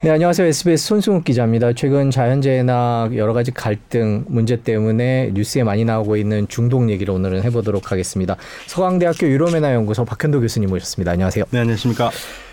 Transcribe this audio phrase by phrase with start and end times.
[0.00, 0.46] 네, 안녕하세요.
[0.46, 1.72] SBS 손승욱 기자입니다.
[1.72, 7.90] 최근 자연재해나 여러 가지 갈등 문제 때문에 뉴스에 많이 나오고 있는 중동 얘기를 오늘은 해보도록
[7.90, 8.36] 하겠습니다.
[8.68, 11.10] 서강대학교 유로메나 연구소 박현도 교수님 모셨습니다.
[11.10, 11.46] 안녕하세요.
[11.50, 12.12] 네, 안녕하십니까.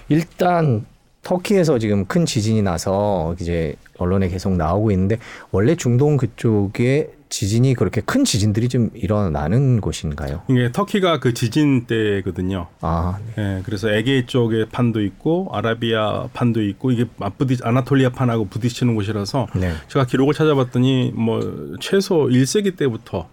[0.10, 0.88] 일단
[1.22, 5.20] 터키에서 지금 큰 지진이 나서 이제 언론에 계속 나오고 있는데
[5.52, 10.44] 원래 중동 그쪽에 지진이 그렇게 큰 지진들이 좀 일어나는 곳인가요?
[10.48, 12.68] 이게 터키가 그 지진 때거든요.
[12.80, 13.44] 아, 네.
[13.56, 19.48] 네 그래서 에게 쪽에 판도 있고 아라비아 판도 있고 이게 맞부딪 아나톨리아 판하고 부딪히는 곳이라서
[19.56, 19.74] 네.
[19.90, 23.28] 제가 기록을 찾아봤더니 뭐 최소 1세기 때부터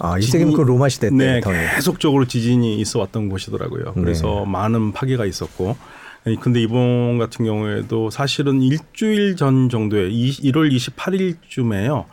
[0.00, 3.94] 아, 1세기면 그 로마 시대 때 네, 계속적으로 지진이 있어 왔던 곳이더라고요.
[3.94, 4.52] 그래서 네.
[4.52, 5.78] 많은 파괴가 있었고
[6.42, 12.04] 근데 이번 같은 경우에도 사실은 일주일 전 정도에 1월 28일쯤에요.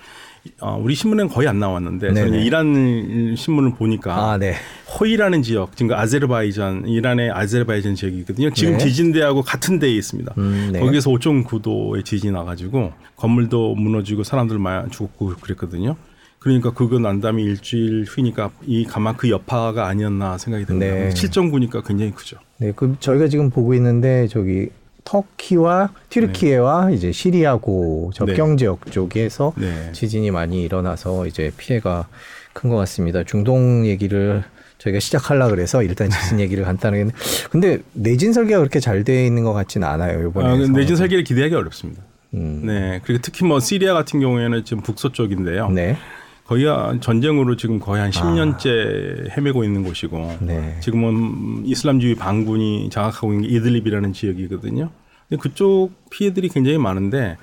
[0.59, 2.19] 어, 우리 신문엔 거의 안 나왔는데 네네.
[2.19, 4.55] 저는 이란 신문을 보니까 아, 네.
[4.99, 8.51] 호이라는 지역, 지금 아제르바이잔, 이란의 아제르바이잔 지역이거든요.
[8.51, 8.77] 지금 네.
[8.79, 10.33] 지진대하고 같은 데에 있습니다.
[10.37, 10.79] 음, 네.
[10.79, 15.95] 거기서 5.9도의 지진이 나가지고 건물도 무너지고 사람들 많이 죽고 그랬거든요.
[16.39, 20.93] 그러니까 그거 난 다음에 일주일 후니까 이 가만 그 여파가 아니었나 생각이 듭니다.
[20.93, 21.09] 네.
[21.09, 22.35] 7.9니까 굉장히 크죠.
[22.57, 24.67] 네, 그 저희가 지금 보고 있는데 저기
[25.03, 26.95] 터키와 튀르키예와 네.
[26.95, 28.55] 이제 시리아고 접경 네.
[28.57, 29.91] 지역 쪽에서 네.
[29.91, 32.07] 지진이 많이 일어나서 이제 피해가
[32.53, 33.23] 큰 것 같습니다.
[33.23, 34.43] 중동 얘기를
[34.77, 37.07] 저희가 시작하려 그래서 일단 지진 얘기를 간단하게
[37.49, 40.47] 근데 내진 설계가 그렇게 잘 돼 있는 것 같지는 않아요 이번에.
[40.47, 42.01] 아, 내진 설계를 기대하기 어렵습니다.
[42.35, 42.61] 음.
[42.65, 45.69] 네, 그리고 특히 뭐 시리아 같은 경우에는 지금 북서 쪽인데요.
[45.69, 45.97] 네.
[46.45, 46.65] 거의
[46.99, 49.33] 전쟁으로 지금 거의 한 10년째 아.
[49.35, 50.77] 헤매고 있는 곳이고 네.
[50.81, 54.89] 지금은 이슬람주의 반군이 장악하고 있는 게 이들립이라는 지역이거든요.
[55.29, 57.37] 근데 그쪽 피해들이 굉장히 많은데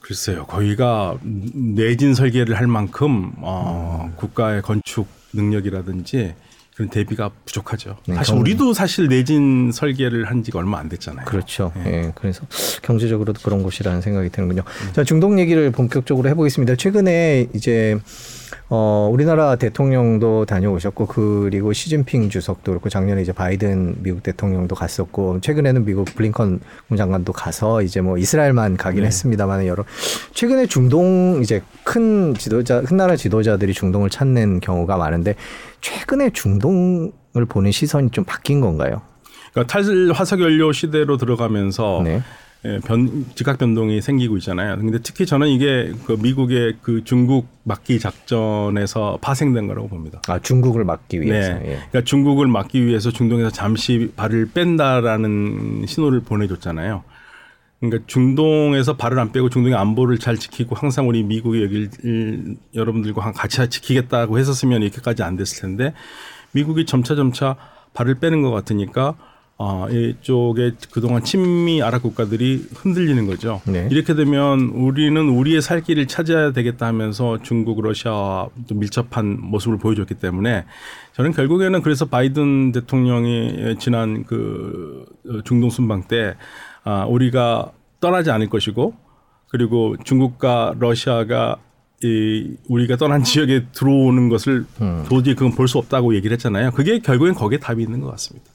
[0.00, 4.16] 글쎄요, 거기가 내진 설계를 할 만큼 어, 음.
[4.16, 6.34] 국가의 건축 능력이라든지
[6.74, 7.96] 그런 대비가 부족하죠.
[8.06, 11.24] 네, 사실 우리도 사실 내진 설계를 한 지가 얼마 안 됐잖아요.
[11.24, 11.72] 그렇죠.
[11.86, 11.90] 예.
[11.90, 12.12] 네.
[12.16, 12.44] 그래서
[12.82, 14.62] 경제적으로도 그런 곳이라는 생각이 드는군요.
[14.66, 14.92] 음.
[14.92, 16.74] 자, 중동 얘기를 본격적으로 해보겠습니다.
[16.74, 17.96] 최근에 이제
[18.68, 25.84] 어, 우리나라 대통령도 다녀오셨고 그리고 시진핑 주석도 그렇고 작년에 이제 바이든 미국 대통령도 갔었고 최근에는
[25.84, 29.06] 미국 블링컨 국장관도 가서 이제 뭐 이스라엘만 가긴 네.
[29.06, 29.84] 했습니다만 여러
[30.32, 35.34] 최근에 중동 이제 큰 지도자 큰 나라 지도자들이 중동을 찾는 경우가 많은데
[35.80, 39.02] 최근에 중동을 보는 시선이 좀 바뀐 건가요?
[39.52, 42.22] 그러니까 탈 화석 연료 시대로 들어가면서 네.
[42.66, 44.76] 예, 변, 지각 변동이 생기고 있잖아요.
[44.78, 50.22] 근데 특히 저는 이게 그 미국의 그 중국 막기 작전에서 파생된 거라고 봅니다.
[50.28, 51.54] 아, 중국을 막기 위해서.
[51.54, 51.60] 네.
[51.60, 51.74] 예.
[51.90, 57.04] 그러니까 중국을 막기 위해서 중동에서 잠시 발을 뺀다라는 신호를 보내줬잖아요.
[57.80, 63.68] 그러니까 중동에서 발을 안 빼고 중동의 안보를 잘 지키고 항상 우리 미국이 여기를 여러분들과 같이
[63.68, 65.92] 지키겠다고 했었으면 이렇게까지 안 됐을 텐데
[66.52, 67.56] 미국이 점차 점차
[67.92, 69.16] 발을 빼는 것 같으니까
[69.56, 73.60] 어, 이쪽에 그동안 친미 아랍 국가들이 흔들리는 거죠.
[73.66, 73.88] 네.
[73.90, 80.14] 이렇게 되면 우리는 우리의 살 길을 찾아야 되겠다 하면서 중국, 러시아와 또 밀접한 모습을 보여줬기
[80.14, 80.64] 때문에
[81.12, 85.06] 저는 결국에는 그래서 바이든 대통령이 지난 그
[85.44, 86.34] 중동 순방 때
[86.82, 87.70] 아, 우리가
[88.00, 88.92] 떠나지 않을 것이고
[89.48, 91.56] 그리고 중국과 러시아가
[92.02, 95.04] 이 우리가 떠난 지역에 들어오는 것을 음.
[95.08, 96.72] 도저히 그건 볼 수 없다고 얘기를 했잖아요.
[96.72, 98.50] 그게 결국엔 거기에 답이 있는 것 같습니다.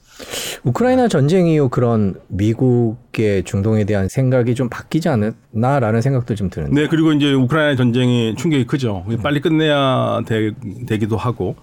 [0.63, 6.81] 우크라이나 전쟁 이후 그런 미국의 중동에 대한 생각이 좀 바뀌지 않았나라는 생각도 좀 드는데.
[6.81, 9.06] 네, 그리고 이제 우크라이나 전쟁이 충격이 크죠.
[9.24, 10.52] 빨리 끝내야 되,
[10.88, 11.56] 되기도 하고.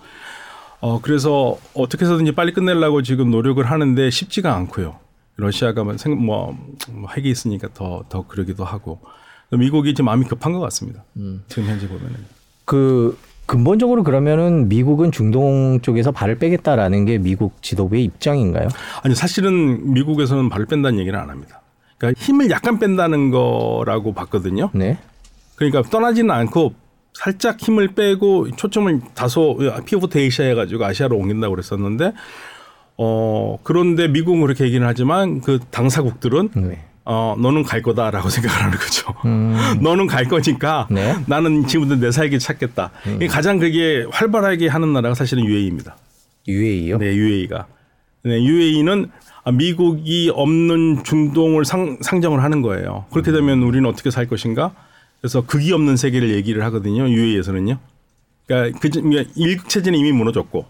[0.81, 4.99] 어, 그래서 어떻게 해서든지 빨리 끝내려고 지금 노력을 하는데 쉽지가 않고요.
[5.37, 6.59] 러시아가 뭐, 뭐,
[6.91, 9.00] 뭐 핵이 있으니까 더, 더 그러기도 하고.
[9.50, 11.05] 미국이 지금 마음이 급한 것 같습니다.
[11.16, 11.45] 음.
[11.49, 12.16] 지금 현재 보면은.
[12.65, 13.16] 그
[13.47, 18.69] 근본적으로 그러면은 미국은 중동 쪽에서 발을 빼겠다라는 게 미국 지도부의 입장인가요?
[19.03, 21.62] 아니 사실은 미국에서는 발을 뺀다는 얘기는 안 합니다.
[21.97, 24.71] 그러니까 힘을 약간 뺀다는 거라고 봤거든요.
[24.75, 24.99] 네.
[25.55, 26.75] 그러니까 떠나지는 않고
[27.15, 29.59] 살짝 힘을 빼고 초점을 다소
[30.15, 32.13] 에이시아 해가지고 아시아로 옮긴다고 그랬었는데
[32.98, 36.84] 어 그런데 미국은 그렇게 얘기는 하지만 그 당사국들은 네.
[37.07, 39.15] 어, 너는 갈 거다라고 생각을 하는 거죠.
[39.25, 39.57] 음.
[39.81, 41.17] 너는 갈 거니까 네.
[41.27, 42.91] 나는 지금부터 내 살기 찾겠다.
[43.07, 43.27] 음.
[43.29, 45.97] 가장 그게 활발하게 하는 나라가 사실은 UAE입니다.
[46.49, 46.99] UAE요?
[46.99, 47.67] 네, UAE가.
[48.25, 49.11] 네, UAE는
[49.55, 53.07] 미국이 없는 중동을 상, 상정을 하는 거예요.
[53.13, 54.73] 그렇게 되면 우리는 어떻게 살 것인가?
[55.21, 57.09] 그래서 극이 없는 세계를 얘기를 하거든요.
[57.09, 57.79] UAE에서는요.
[58.47, 58.89] 그러니까 그
[59.37, 60.67] 일국 체제는 이미 무너졌고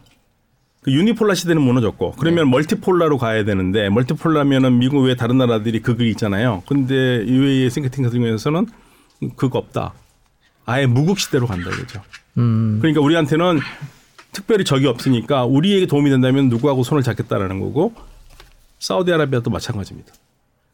[0.87, 2.51] 그 유니폴라 시대는 무너졌고 그러면 네.
[2.53, 6.63] 멀티폴라로 가야 되는데 멀티폴라면은 미국 외 다른 나라들이 그글 있잖아요.
[6.69, 6.95] 근데
[7.27, 8.69] UAE 싱크탱크 같은 경우에서는
[9.35, 9.95] 그거 없다.
[10.65, 12.03] 아예 무국 시대로 간다 이거죠.
[12.39, 12.79] 음.
[12.81, 13.59] 그러니까 우리한테는
[14.31, 17.93] 특별히 적이 없으니까 우리에게 도움이 된다면 누구하고 손을 잡겠다라는 거고
[18.79, 20.13] 사우디아라비아도 마찬가지입니다.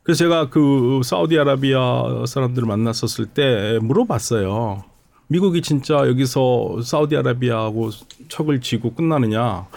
[0.02, 4.84] 그래서 제가 그 사우디아라비아 사람들을 만났었을 때 물어봤어요.
[5.28, 7.90] 미국이 진짜 여기서 사우디아라비아하고
[8.28, 9.68] 척을 지고 끝나느냐.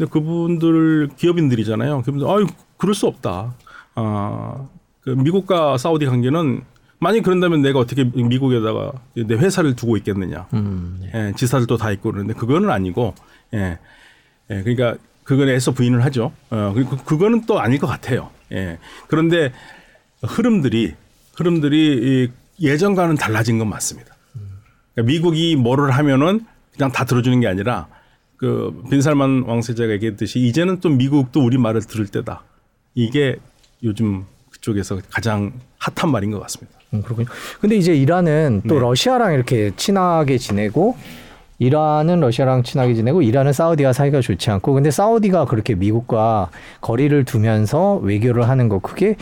[0.00, 2.00] 근데 그분들 기업인들이잖아요.
[2.02, 2.46] 그분들 아유
[2.78, 3.54] 그럴 수 없다.
[3.96, 4.68] 아,
[5.02, 6.62] 그 미국과 사우디 관계는
[6.98, 10.46] 만약 그런다면 내가 어떻게 미국에다가 내 회사를 두고 있겠느냐.
[10.54, 11.10] 음, 네.
[11.14, 13.14] 예, 지사들도 다 있고 그러는데 그거는 아니고,
[13.52, 13.78] 예,
[14.50, 14.94] 예 그러니까
[15.24, 16.32] 그거는 애써 부인을 하죠.
[16.48, 18.30] 어, 그리고 그거는 또 아닐 것 같아요.
[18.52, 18.78] 예.
[19.06, 19.52] 그런데
[20.22, 20.94] 흐름들이
[21.36, 24.14] 흐름들이 예전과는 달라진 건 맞습니다.
[24.94, 27.86] 그러니까 미국이 뭐를 하면은 그냥 다 들어주는 게 아니라
[28.40, 32.42] 그 빈살만 왕세자가 얘기했듯이 이제는 또 미국도 우리 말을 들을 때다.
[32.94, 33.36] 이게
[33.84, 36.72] 요즘 그쪽에서 가장 핫한 말인 것 같습니다.
[36.94, 37.28] 음, 그렇군요.
[37.60, 38.80] 근데 이제 이란은 또 네.
[38.80, 40.96] 러시아랑 이렇게 친하게 지내고
[41.58, 46.48] 이란은 러시아랑 친하게 지내고 이란은 사우디와 사이가 좋지 않고 근데 사우디가 그렇게 미국과
[46.80, 49.16] 거리를 두면서 외교를 하는 거 그게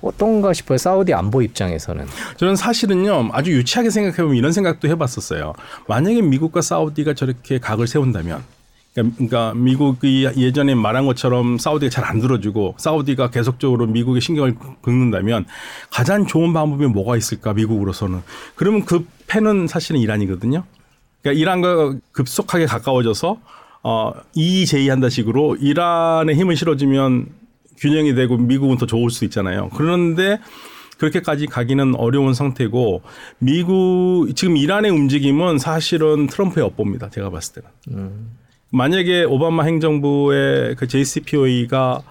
[0.00, 0.78] 어떤가 싶어요.
[0.78, 2.06] 사우디 안보 입장에서는.
[2.38, 5.52] 저는 사실은요 아주 유치하게 생각해 보면 이런 생각도 해 봤었어요.
[5.88, 8.61] 만약에 미국과 사우디가 저렇게 각을 세운다면
[8.94, 15.46] 그러니까 미국이 예전에 말한 것처럼 사우디가 잘 안 들어주고 사우디가 계속적으로 미국의 신경을 긁는다면
[15.90, 18.20] 가장 좋은 방법이 뭐가 있을까 미국으로서는
[18.54, 20.64] 그러면 그 패는 사실은 이란이거든요.
[21.22, 23.38] 그러니까 이란과 급속하게 가까워져서
[23.84, 27.28] 어, 이제의한다 식으로 이란의 힘을 실어주면
[27.78, 29.70] 균형이 되고 미국은 더 좋을 수 있잖아요.
[29.74, 30.38] 그런데
[30.98, 33.02] 그렇게까지 가기는 어려운 상태고
[33.38, 37.10] 미국 지금 이란의 움직임은 사실은 트럼프의 업보입니다.
[37.10, 37.68] 제가 봤을 때는.
[37.92, 38.41] 음.
[38.72, 42.02] 만약에 오바마 행정부의 그 JCPOA가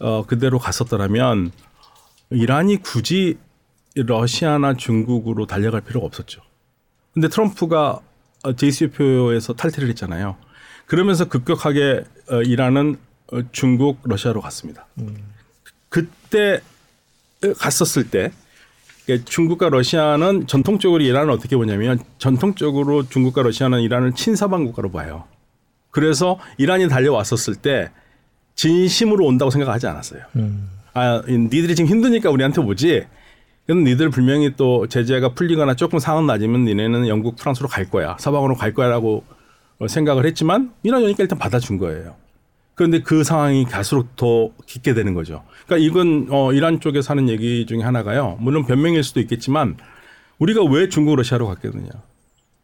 [0.00, 1.52] 어, 그대로 갔었더라면
[2.30, 3.36] 이란이 굳이
[3.94, 6.40] 러시아나 중국으로 달려갈 필요가 없었죠.
[7.12, 8.00] 근데 트럼프가
[8.56, 10.36] JCPO에서 탈퇴를 했잖아요.
[10.86, 12.96] 그러면서 급격하게 어, 이란은
[13.32, 14.86] 어, 중국, 러시아로 갔습니다.
[14.98, 15.16] 음.
[15.90, 16.60] 그때
[17.58, 18.32] 갔었을 때
[19.24, 25.24] 중국과 러시아는 전통적으로 이란을 어떻게 보냐면 전통적으로 중국과 러시아는 이란을 친서방 국가로 봐요.
[25.96, 27.90] 그래서 이란이 달려왔었을 때
[28.54, 30.20] 진심으로 온다고 생각하지 않았어요.
[30.36, 30.68] 음.
[30.92, 33.06] 아, 니들이 지금 힘드니까 우리한테 오지.
[33.64, 38.14] 그럼 니들 분명히 또 제재가 풀리거나 조금 상황 낮으면 니네는 영국, 프랑스로 갈 거야.
[38.20, 39.24] 서방으로 갈 거야라고
[39.88, 42.14] 생각을 했지만 이란 이니까 일단 받아준 거예요.
[42.74, 45.44] 그런데 그 상황이 갈수록 더 깊게 되는 거죠.
[45.64, 48.36] 그러니까 이건 어, 이란 쪽에 사는 얘기 중에 하나가요.
[48.38, 49.78] 물론 변명일 수도 있겠지만
[50.38, 51.88] 우리가 왜 중국, 러시아로 갔겠느냐.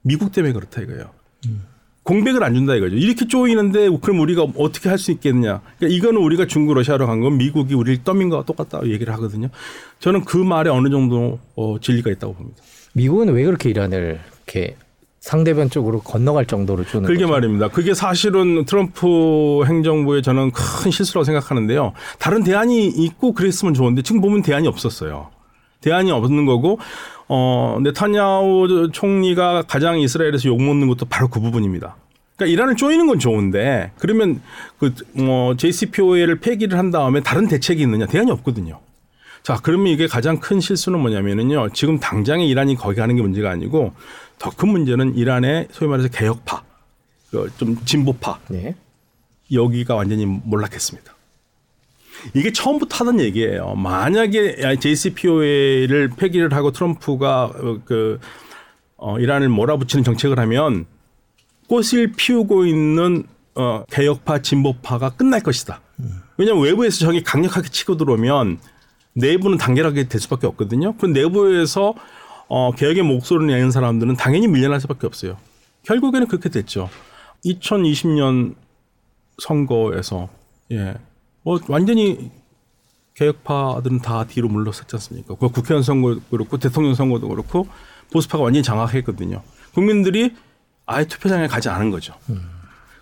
[0.02, 1.10] 미국 때문에 그렇다 이거예요.
[1.46, 1.71] 음.
[2.04, 2.96] 공백을 안 준다 이거죠.
[2.96, 5.60] 이렇게 쪼이는데 그럼 우리가 어떻게 할 수 있겠느냐.
[5.78, 9.48] 그러니까 이거는 우리가 중국 러시아로 간 건 미국이 우리를 떠민 거와 똑같다 얘기를 하거든요.
[10.00, 12.62] 저는 그 말에 어느 정도 어, 진리가 있다고 봅니다.
[12.94, 14.76] 미국은 왜 그렇게 이란을 이렇게
[15.20, 17.32] 상대편 쪽으로 건너갈 정도로 주는 그게 거죠?
[17.32, 17.68] 말입니다.
[17.68, 21.92] 그게 사실은 트럼프 행정부의 저는 큰 실수라고 생각하는데요.
[22.18, 25.30] 다른 대안이 있고 그랬으면 좋은데 지금 보면 대안이 없었어요.
[25.80, 26.78] 대안이 없는 거고
[27.34, 31.96] 어, 네타냐후 총리가 가장 이스라엘에서 욕먹는 것도 바로 그 부분입니다.
[32.36, 34.42] 그러니까 이란을 쪼이는 건 좋은데 그러면
[34.78, 38.80] 그 뭐 JCPOA를 폐기를 한 다음에 다른 대책이 있느냐 대안이 없거든요.
[39.42, 41.70] 자, 그러면 이게 가장 큰 실수는 뭐냐면은요.
[41.72, 43.92] 지금 당장에 이란이 거기 가는 게 문제가 아니고
[44.38, 46.62] 더 큰 문제는 이란의 소위 말해서 개혁파,
[47.30, 48.74] 그 좀 진보파 네.
[49.50, 51.14] 여기가 완전히 몰락했습니다.
[52.34, 53.74] 이게 처음부터 하던 얘기예요.
[53.74, 58.18] 만약에 JCPOA를 폐기를 하고 트럼프가 어, 그
[58.96, 60.86] 어, 이란을 몰아붙이는 정책을 하면
[61.68, 65.80] 꽃을 피우고 있는 어, 개혁파 진보파가 끝날 것이다.
[66.36, 68.58] 왜냐하면 외부에서 저기 강력하게 치고 들어오면
[69.14, 70.96] 내부는 단결하게 될 수밖에 없거든요.
[70.96, 71.94] 그 내부에서
[72.48, 75.36] 어, 개혁의 목소리를 내는 사람들은 당연히 밀려날 수밖에 없어요.
[75.84, 76.88] 결국에는 그렇게 됐죠.
[77.44, 78.54] 2020년
[79.38, 80.28] 선거에서
[80.70, 80.94] 예,
[81.42, 82.30] 뭐 완전히
[83.14, 85.34] 개혁파들은 다 뒤로 물러섰지 않습니까?
[85.34, 87.66] 그 국회의원 선거도 그렇고 대통령 선거도 그렇고
[88.12, 89.42] 보수파가 완전히 장악했거든요.
[89.74, 90.34] 국민들이
[90.86, 92.14] 아예 투표장에 가지 않은 거죠.
[92.30, 92.48] 음.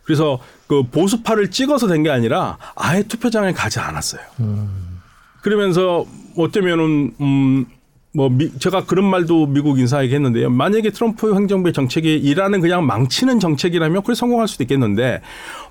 [0.04, 4.20] 그래서 그 보수파를 찍어서 된 게 아니라 아예 투표장에 가지 않았어요.
[4.40, 5.00] 음.
[5.42, 6.04] 그러면서
[6.36, 7.66] 어쩌면은 음
[8.12, 10.50] 뭐 미, 제가 그런 말도 미국 인사에게 했는데요.
[10.50, 15.20] 만약에 트럼프 행정부의 정책이 이란은 그냥 망치는 정책이라면 그래 성공할 수도 있겠는데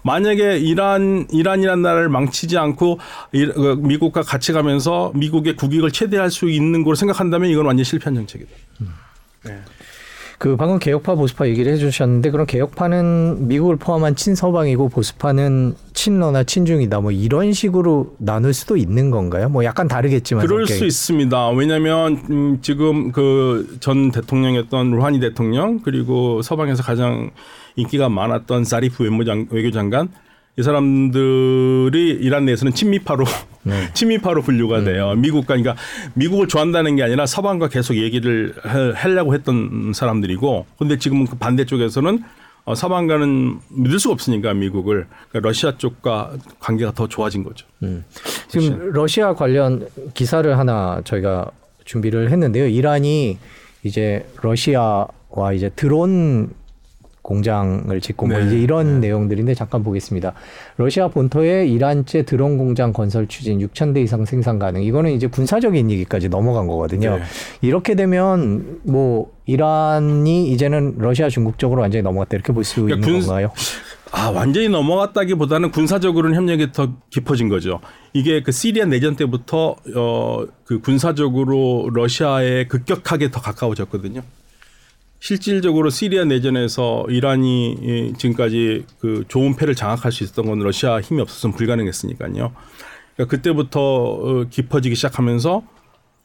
[0.03, 3.00] 만약에 이란 이란이란 나라를 망치지 않고
[3.31, 8.51] 그 미국과 같이 가면서 미국의 국익을 최대할 수 있는 걸로 생각한다면 이건 완전 실패한 정책이다.
[8.81, 8.93] 음.
[9.43, 9.60] 네.
[10.39, 17.12] 그 방금 개혁파 보수파 얘기를 해주셨는데 그럼 개혁파는 미국을 포함한 친서방이고 보수파는 친러나 친중이다 뭐
[17.12, 19.50] 이런 식으로 나눌 수도 있는 건가요?
[19.50, 20.79] 뭐 약간 다르겠지만 그럴 성격이.
[20.79, 21.50] 수 있습니다.
[21.50, 27.31] 왜냐하면 음 지금 그 전 대통령이었던 루하니 대통령 그리고 서방에서 가장
[27.75, 30.08] 인기가 많았던 자리프 외무장 외교장관
[30.59, 33.23] 이 사람들이 이란 내에서는 친미파로
[33.63, 33.89] 네.
[33.95, 35.13] 친미파로 분류가 돼요.
[35.13, 35.21] 음.
[35.21, 35.77] 미국과 그러니까
[36.15, 38.53] 미국을 좋아한다는 게 아니라 서방과 계속 얘기를
[38.93, 42.23] 하려고 했던 사람들이고 근데 지금은 그 반대쪽에서는
[42.65, 47.65] 어, 서방과는 믿을 수가 없으니까 미국을 그러니까 러시아 쪽과 관계가 더 좋아진 거죠.
[47.83, 48.03] 음.
[48.49, 48.91] 지금 러시아.
[48.91, 51.49] 러시아 관련 기사를 하나 저희가
[51.85, 52.67] 준비를 했는데요.
[52.67, 53.37] 이란이
[53.83, 56.49] 이제 러시아와 이제 드론
[57.29, 58.43] 공장을 짓고 뭐 네.
[58.43, 59.07] 뭐 이제 이런 네.
[59.07, 60.33] 내용들인데 잠깐 보겠습니다.
[60.77, 64.81] 러시아 본토에 이란제 드론 공장 건설 추진 6천 대 이상 생산 가능.
[64.81, 67.17] 이거는 이제 군사적인 얘기까지 넘어간 거거든요.
[67.17, 67.24] 네.
[67.62, 73.27] 이렇게 되면 뭐 이란이 이제는 러시아 중국 쪽으로 완전히 넘어갔다 이렇게 볼수 그러니까 있는 군,
[73.27, 73.51] 건가요?
[74.12, 77.79] 아 완전히 넘어갔다기보다는 군사적으로는 협력이 더 깊어진 거죠.
[78.13, 84.21] 이게 그 시리아 내전 때부터 어 그 군사적으로 러시아에 급격하게 더 가까워졌거든요.
[85.19, 91.55] 실질적으로 시리아 내전에서 이란이 지금까지 그 좋은 패를 장악할 수 있었던 건 러시아 힘이 없었으면
[91.55, 92.51] 불가능했으니까요.
[93.15, 95.61] 그러니까 그때부터 어, 깊어지기 시작하면서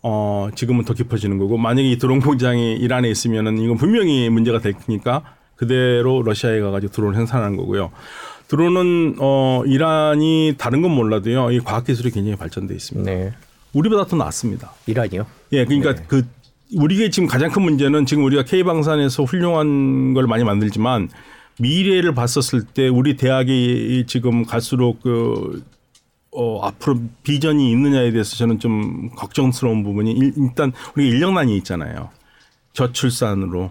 [0.02, 4.74] 어 지금은 더 깊어지는 거고 만약에 이 드론 공장이 이란에 있으면은 이건 분명히 문제가 될
[4.74, 5.22] 테니까
[5.56, 7.90] 그대로 러시아에 가가지고 드론을 생산하는 거고요.
[8.48, 13.10] 드론은 어 이란이 다른 건 몰라도요 이 과학 기술이 굉장히 발전돼 있습니다.
[13.10, 13.32] 네.
[13.72, 14.72] 우리보다 더 낫습니다.
[14.86, 15.26] 이란이요?
[15.52, 16.04] 예, 그러니까 네.
[16.06, 16.26] 그
[16.73, 21.09] 우리가 지금 가장 큰 문제는 지금 우리가 K방산에서 훌륭한 걸 많이 만들지만
[21.61, 25.62] 미래를 봤었을 때 우리 대학이 지금 갈수록 그
[26.33, 32.11] 어, 앞으로 비전이 있느냐에 대해서 저는 좀 걱정스러운 부분이 일 단 우리가 인력난이 있잖아요.
[32.73, 33.71] 저출산으로.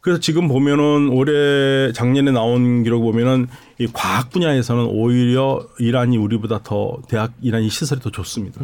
[0.00, 3.48] 그래서 지금 보면은 올해 작년에 나온 기록 보면은
[3.80, 8.60] 이 과학 분야에서는 오히려 이란이 우리보다 더 대학 이란이 시설이 더 좋습니다.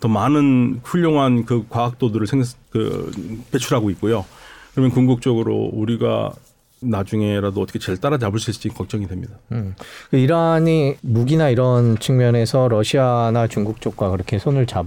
[0.00, 3.10] 더 많은 훌륭한 그 과학도들을 생, 그
[3.50, 4.24] 배출하고 있고요.
[4.72, 6.32] 그러면 궁극적으로 우리가
[6.80, 9.34] 나중에라도 어떻게 제일 따라잡을 수 있을지 걱정이 됩니다.
[9.50, 9.74] 음.
[10.10, 14.86] 그 이란이 무기나 이런 측면에서 러시아나 중국 쪽과 그렇게 손을 잡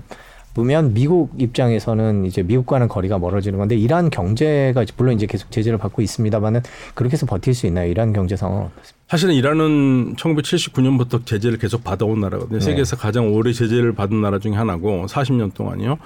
[0.54, 6.02] 보면 미국 입장에서는 이제 미국과는 거리가 멀어지는 건데 이란 경제가 물론 이제 계속 제재를 받고
[6.02, 6.62] 있습니다만은
[6.94, 7.90] 그렇게 해서 버틸 수 있나요?
[7.90, 8.70] 이란 경제 상황은?
[9.08, 12.60] 사실은 이란은 1979년부터 제재를 계속 받아온 나라거든요.
[12.60, 12.66] 네.
[12.66, 15.98] 세계에서 가장 오래 제재를 받은 나라 중에 하나고 40년 동안이요.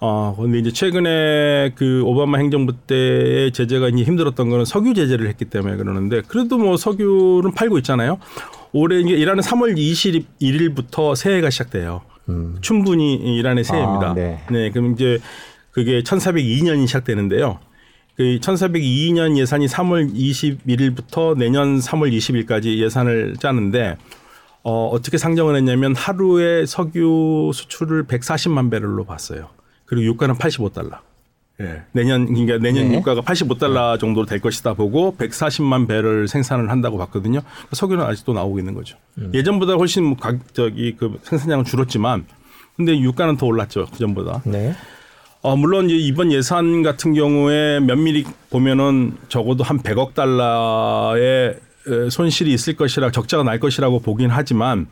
[0.00, 5.44] 어, 근데 이제 최근에 그 오바마 행정부 때의 제재가 이제 힘들었던 거는 석유 제재를 했기
[5.44, 8.18] 때문에 그러는데 그래도 뭐 석유는 팔고 있잖아요.
[8.72, 12.02] 올해 이제 이란은 3월 21일부터 새해가 시작돼요.
[12.28, 12.58] 음.
[12.60, 14.10] 충분히 이란의 새해입니다.
[14.10, 14.40] 아, 네.
[14.50, 14.70] 네.
[14.70, 15.18] 그럼 이제
[15.70, 17.58] 그게 1402년이 시작되는데요.
[18.16, 23.96] 그 1402년 예산이 3월 21일부터 내년 3월 20일까지 예산을 짜는데
[24.64, 29.50] 어, 어떻게 상정을 했냐면 하루에 석유 수출을 140만 배럴로 봤어요.
[29.86, 30.98] 그리고 유가는 85달러.
[31.60, 31.82] 예.
[31.92, 32.96] 내년 그러니까 내년 네.
[32.96, 37.40] 유가가 85달러 정도로 될 것이다 보고 140만 배를 생산을 한다고 봤거든요.
[37.40, 38.96] 그러니까 석유는 아직도 나오고 있는 거죠.
[39.18, 39.32] 음.
[39.34, 42.26] 예전보다 훨씬 뭐 가, 저기 그 생산량은 줄었지만
[42.76, 43.86] 근데 유가는 더 올랐죠.
[43.86, 44.42] 그전보다.
[44.44, 44.74] 네.
[45.42, 51.58] 어, 물론 이제 이번 예산 같은 경우에 면밀히 보면은 적어도 한 100억 달러의
[52.10, 54.86] 손실이 있을 것이라 적자가 날 것이라고 보긴 하지만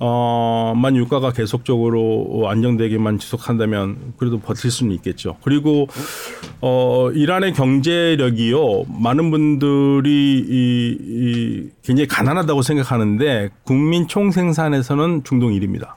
[0.00, 5.36] 어, 만 유가가 계속적으로 안정되게만 지속한다면 그래도 버틸 수는 있겠죠.
[5.42, 5.88] 그리고
[6.60, 8.84] 어, 이란의 경제력이요.
[8.88, 15.94] 많은 분들이 이, 이 굉장히 가난하다고 생각하는데 국민 총생산에서는 중동 1위입니다.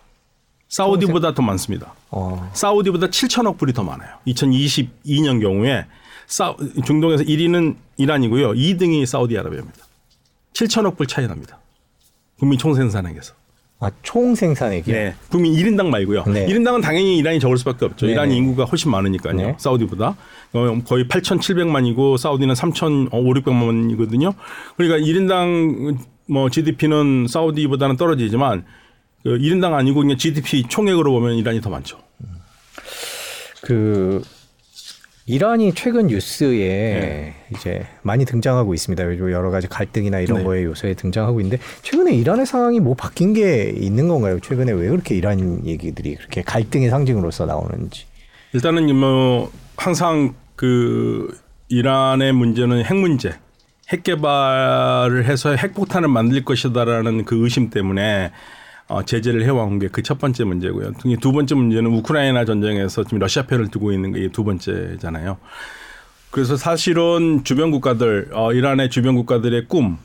[0.69, 1.93] 사우디보다 더 많습니다.
[2.09, 2.49] 어.
[2.53, 4.15] 사우디보다 7천억 불이 더 많아요.
[4.25, 5.85] 2022년 경우에
[6.25, 6.55] 사,
[6.85, 8.53] 중동에서 1위는 이란이고요.
[8.53, 9.79] 2등이 사우디아라비아입니다.
[10.53, 11.59] 7천억 불 차이 납니다.
[12.39, 13.40] 국민 총생산액에서.
[13.81, 14.95] 아, 총 생산액이요?
[14.95, 15.15] 네.
[15.29, 16.25] 국민 1인당 말고요.
[16.27, 16.45] 네.
[16.45, 18.05] 1인당은 당연히 이란이 적을 수밖에 없죠.
[18.05, 18.11] 네.
[18.11, 19.33] 이란이 인구가 훨씬 많으니까요.
[19.33, 19.55] 네.
[19.57, 20.15] 사우디보다.
[20.53, 24.35] 어, 거의 8,700만이고 사우디는 3,500만이거든요.
[24.77, 25.97] 그러니까 1인당
[26.29, 28.65] 뭐 GDP는 사우디보다는 떨어지지만
[29.23, 31.97] 그 1인당 아니고 그냥 GDP 총액으로 보면 이란이 더 많죠.
[33.63, 34.21] 그
[35.25, 37.33] 이란이 최근 뉴스에 네.
[37.53, 39.03] 이제 많이 등장하고 있습니다.
[39.31, 40.43] 여러 가지 갈등이나 이런 네.
[40.43, 44.39] 거에 요소에 등장하고 있는데 최근에 이란의 상황이 뭐 바뀐 게 있는 건가요?
[44.39, 48.05] 최근에 왜 그렇게 이란 얘기들이 그렇게 갈등의 상징으로서 나오는지.
[48.53, 51.37] 일단은 뭐 항상 그
[51.69, 53.33] 이란의 문제는 핵 문제,
[53.89, 58.31] 핵 개발을 해서 핵폭탄을 만들 것이다라는 그 의심 때문에 어,
[59.05, 60.91] 제재를 해와온 게 그 첫 번째 문제고요.
[61.21, 65.37] 두 번째 문제는 우크라이나 전쟁에서 지금 러시아 편을 두고 있는 게 두 번째잖아요.
[66.31, 69.97] 그래서 사실은 주변 국가들, 어, 이란의 주변 국가들의 꿈,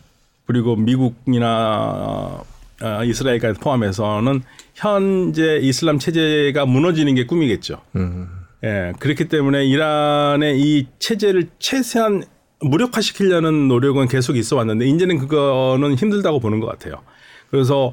[0.46, 2.40] 그리고 미국이나
[2.82, 4.42] 어, 이스라엘까지 포함해서는
[4.74, 7.80] 현재 이슬람 체제가 무너지는 게 꿈이겠죠.
[7.96, 8.28] 음.
[8.64, 12.24] 예, 그렇기 때문에 이란의 이 체제를 최대한
[12.60, 17.02] 무력화시키려는 노력은 계속 있어 왔는데 이제는 그거는 힘들다고 보는 것 같아요.
[17.50, 17.92] 그래서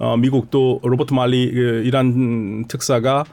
[0.00, 3.24] 어, 미국도 로버트 말리 그 이란 특사가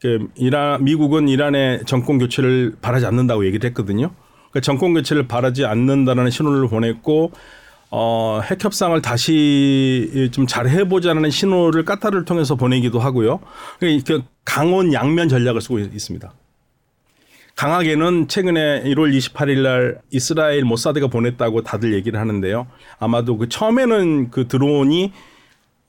[0.00, 4.10] 그 이란 미국은 이란의 정권 교체를 바라지 않는다고 얘기를 했거든요.
[4.50, 7.30] 그러니까 정권 교체를 바라지 않는다는 신호를 보냈고
[7.90, 13.38] 어, 핵 협상을 다시 좀 잘 해보자는 신호를 까타르를 통해서 보내기도 하고요.
[13.78, 16.32] 그러니까 강원 양면 전략을 쓰고 있습니다.
[17.54, 22.66] 강하게는 최근에 1월 28일 날 이스라엘 모사드가 보냈다고 다들 얘기를 하는데요.
[22.98, 25.12] 아마도 그 처음에는 그 드론이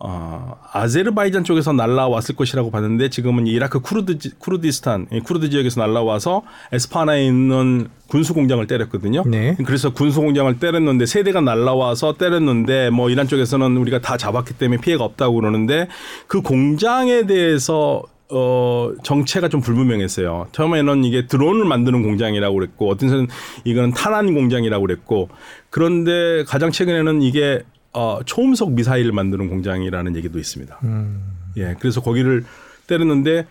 [0.02, 7.90] 어, 아제르바이잔 쪽에서 날라왔을 것이라고 봤는데 지금은 이라크 쿠르드 쿠르디스탄 쿠르드 지역에서 날라와서 에스파나에 있는
[8.08, 9.24] 군수 공장을 때렸거든요.
[9.28, 9.58] 네.
[9.66, 14.80] 그래서 군수 공장을 때렸는데 세 대가 날라와서 때렸는데 뭐 이란 쪽에서는 우리가 다 잡았기 때문에
[14.80, 15.90] 피해가 없다고 그러는데
[16.28, 20.48] 그 공장에 대해서 어, 정체가 좀 불분명했어요.
[20.52, 23.28] 처음에는 이게 드론을 만드는 공장이라고 그랬고, 어떤 데는
[23.64, 25.30] 이거는 탄환 공장이라고 그랬고,
[25.72, 27.64] 그런데 가장 최근에는 이게
[27.94, 30.80] 어, 초음속 미사일을 만드는 공장이라는 얘기도 있습니다.
[30.84, 31.24] 음.
[31.58, 32.46] 예, 그래서 거기를
[32.88, 33.46] 때렸는데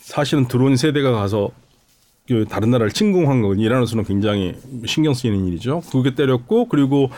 [0.00, 1.50] 사실은 드론 세대가 가서
[2.26, 4.54] 그 다른 나라를 침공한 건 이란으로서는 굉장히
[4.86, 5.80] 신경 쓰이는 일이죠.
[5.90, 7.10] 그게 때렸고 그리고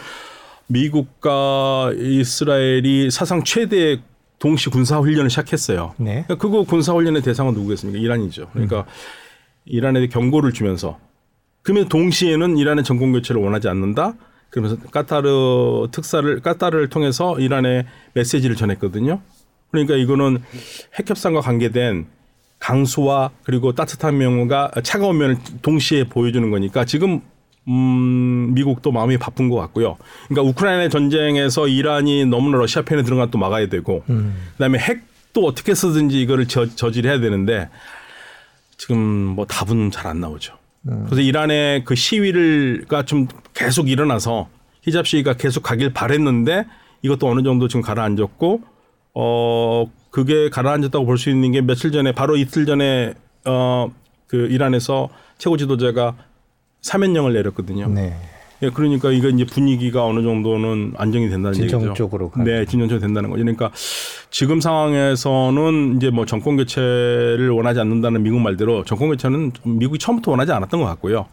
[0.68, 4.00] 미국과 이스라엘이 사상 최대
[4.38, 5.94] 동시 군사 훈련을 시작했어요.
[5.98, 6.24] 네.
[6.26, 7.98] 그러니까 그거 군사 훈련의 대상은 누구겠습니까?
[7.98, 8.48] 이란이죠.
[8.52, 8.84] 그러니까 음.
[9.66, 10.98] 이란에 경고를 주면서
[11.62, 14.14] 그러면 동시에는 이란의 정권 교체를 원하지 않는다.
[14.50, 19.20] 그러면서 까타르 특사를 까타르를 통해서 이란에 메시지를 전했거든요.
[19.70, 20.42] 그러니까 이거는
[20.98, 22.06] 핵협상과 관계된
[22.58, 27.20] 강수와 그리고 따뜻한 면과 차가운 면을 동시에 보여주는 거니까 지금
[27.68, 29.96] 음, 미국도 마음이 바쁜 것 같고요.
[30.28, 34.34] 그러니까 우크라이나 전쟁에서 이란이 너무나 러시아 편에 들어가 또 막아야 되고, 음.
[34.52, 37.68] 그다음에 핵도 어떻게 쓰든지 이거를 저, 저지해야 되는데
[38.76, 40.54] 지금 뭐 답은 잘 안 나오죠.
[40.88, 41.04] 음.
[41.04, 43.28] 그래서 이란의 그 시위를가 좀
[43.60, 44.48] 계속 일어나서
[44.82, 46.64] 히잡 시위가 계속 가길 바랬는데
[47.02, 48.62] 이것도 어느 정도 지금 가라앉았고
[49.14, 53.12] 어 그게 가라앉았다고 볼 수 있는 게 며칠 전에 바로 이틀 전에
[53.44, 56.14] 어그 이란에서 최고 지도자가
[56.80, 57.88] 사면령을 내렸거든요.
[57.88, 58.14] 네.
[58.62, 61.94] 예, 그러니까 이거 이제 분위기가 어느 정도는 안정이 된다는 진정 얘기죠.
[61.94, 63.42] 쪽으로 네, 진정적으로 된다는 거죠.
[63.42, 63.70] 그러니까
[64.30, 70.52] 지금 상황에서는 이제 뭐 정권 교체를 원하지 않는다는 미국 말대로 정권 교체는 미국이 처음부터 원하지
[70.52, 71.26] 않았던 것 같고요.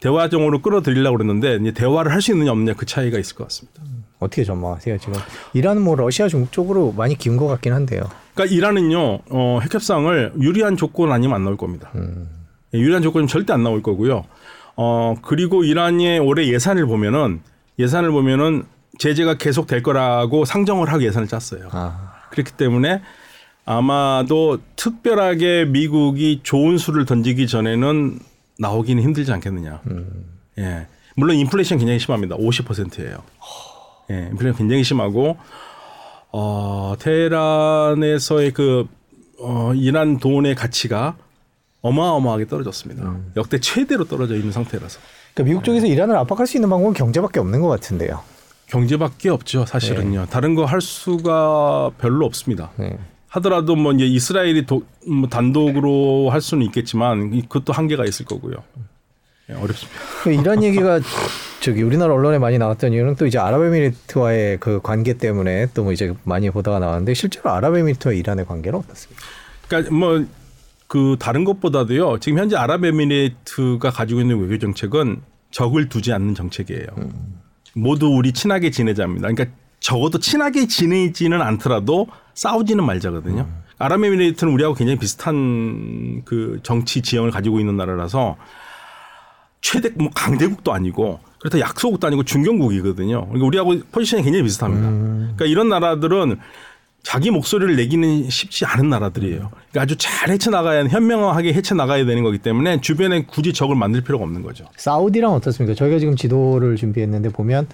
[0.00, 3.82] 대화정으로 끌어들이려고 그랬는데 이제 대화를 할 수 있느냐 없느냐 그 차이가 있을 것 같습니다.
[4.18, 5.14] 어떻게 전망하세요 지금?
[5.54, 8.02] 이란은 뭐 러시아 중국 쪽으로 많이 기운 것 같긴 한데요.
[8.34, 11.90] 그러니까 이란은요 어, 핵협상을 유리한 조건 아니면 안 나올 겁니다.
[11.94, 12.28] 음.
[12.74, 14.24] 예, 유리한 조건은 절대 안 나올 거고요.
[14.76, 17.40] 어, 그리고 이란의 올해 예산을 보면은
[17.78, 18.64] 예산을 보면은
[18.98, 21.68] 제재가 계속 될 거라고 상정을 하고 예산을 짰어요.
[21.72, 22.12] 아.
[22.30, 23.00] 그렇기 때문에
[23.64, 28.18] 아마도 특별하게 미국이 좋은 수를 던지기 전에는
[28.60, 29.80] 나오기는 힘들지 않겠느냐.
[29.90, 30.26] 음.
[30.58, 30.86] 예.
[31.16, 32.36] 물론 인플레이션 굉장히 심합니다.
[32.36, 33.22] 50%예요.
[34.10, 34.28] 예.
[34.30, 35.36] 인플레이션 굉장히 심하고
[36.32, 38.86] 어, 테헤란에서의 그
[39.40, 41.16] 어, 이란 돈의 가치가
[41.82, 43.02] 어마어마하게 떨어졌습니다.
[43.04, 43.32] 음.
[43.36, 45.00] 역대 최대로 떨어져 있는 상태라서.
[45.34, 45.92] 그러니까 미국 쪽에서 네.
[45.92, 48.20] 이란을 압박할 수 있는 방법은 경제밖에 없는 것 같은데요.
[48.66, 50.20] 경제밖에 없죠, 사실은요.
[50.20, 50.26] 네.
[50.30, 52.70] 다른 거 할 수가 별로 없습니다.
[52.76, 52.98] 네.
[53.30, 58.56] 하더라도 뭐 이제 이스라엘이 도, 뭐 단독으로 할 수는 있겠지만 그것도 한계가 있을 거고요.
[59.48, 59.98] 네, 어렵습니다.
[60.22, 61.00] 그러니까 이란 얘기가
[61.60, 66.14] 저기 우리나라 언론에 많이 나왔던 이유는 또 이제 아랍에미리트와의 그 관계 때문에 또 뭐 이제
[66.24, 69.24] 많이 보다가 나왔는데 실제로 아랍에미리트와 이란의 관계는 어떻습니까?
[69.68, 70.40] 그러니까 뭐
[70.90, 72.18] 그 다른 것보다도요.
[72.18, 75.20] 지금 현재 아랍에미리트가 가지고 있는 외교 정책은
[75.52, 76.84] 적을 두지 않는 정책이에요.
[76.98, 77.38] 음.
[77.74, 79.28] 모두 우리 친하게 지내자입니다.
[79.28, 83.42] 그러니까 적어도 친하게 지내지는 않더라도 싸우지는 말자거든요.
[83.42, 83.62] 음.
[83.78, 88.36] 아랍에미리트는 우리하고 굉장히 비슷한 그 정치 지형을 가지고 있는 나라라서
[89.62, 93.26] 최대 뭐 강대국도 아니고 그렇다 약소국도 아니고 중견국이거든요.
[93.26, 94.88] 그러니까 우리하고 포지션이 굉장히 비슷합니다.
[94.88, 95.32] 음.
[95.36, 96.38] 그러니까 이런 나라들은
[97.02, 99.50] 자기 목소리를 내기는 쉽지 않은 나라들이에요.
[99.50, 104.42] 그러니까 아주 잘 헤쳐나가야 현명하게 헤쳐나가야 되는 거기 때문에 주변에 굳이 적을 만들 필요가 없는
[104.42, 104.66] 거죠.
[104.76, 105.74] 사우디랑 어떻습니까?
[105.74, 107.66] 저희가 지금 지도를 준비했는데 보면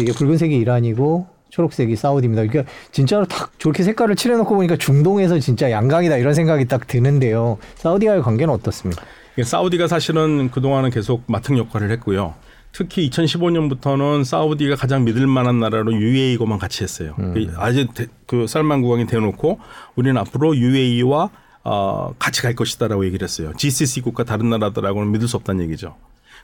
[0.00, 2.46] 이게 붉은색이 이란이고 초록색이 사우디입니다.
[2.46, 7.58] 그러니까 진짜로 딱 저렇게 색깔을 칠해놓고 보니까 중동에서 진짜 양강이다 이런 생각이 딱 드는데요.
[7.76, 9.04] 사우디와의 관계는 어떻습니까?
[9.40, 12.34] 사우디가 사실은 그동안은 계속 마특 역할을 했고요.
[12.72, 17.14] 특히 2015년부터는 사우디가 가장 믿을 만한 나라로 UAE고만 같이 했어요.
[17.20, 17.34] 음.
[17.34, 17.88] 그 아직
[18.26, 19.60] 그 살만 국왕이 대놓고
[19.94, 21.30] 우리는 앞으로 UAE와
[21.62, 23.52] 어, 같이 갈 것이다라고 얘기를 했어요.
[23.56, 25.94] GCC 국가 다른 나라들하고는 믿을 수 없다는 얘기죠.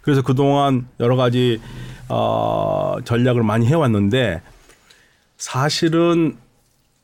[0.02, 1.60] 그래서 그동안 여러 가지
[2.08, 4.40] 어, 전략을 많이 해왔는데
[5.40, 6.36] 사실은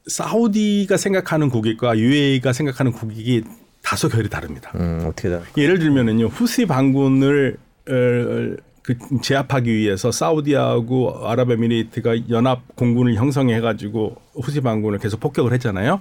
[0.06, 3.42] 사우디가 생각하는 국익과 UAE가 생각하는 국익이
[3.82, 4.70] 다소 결이 다릅니다.
[4.76, 13.60] 음, 어떻게 다 예를 들면은요 후시 반군을 그 제압하기 위해서 사우디하고 아랍에미리트가 연합 공군을 형성해
[13.60, 16.00] 가지고 후시 반군을 계속 폭격을 했잖아요.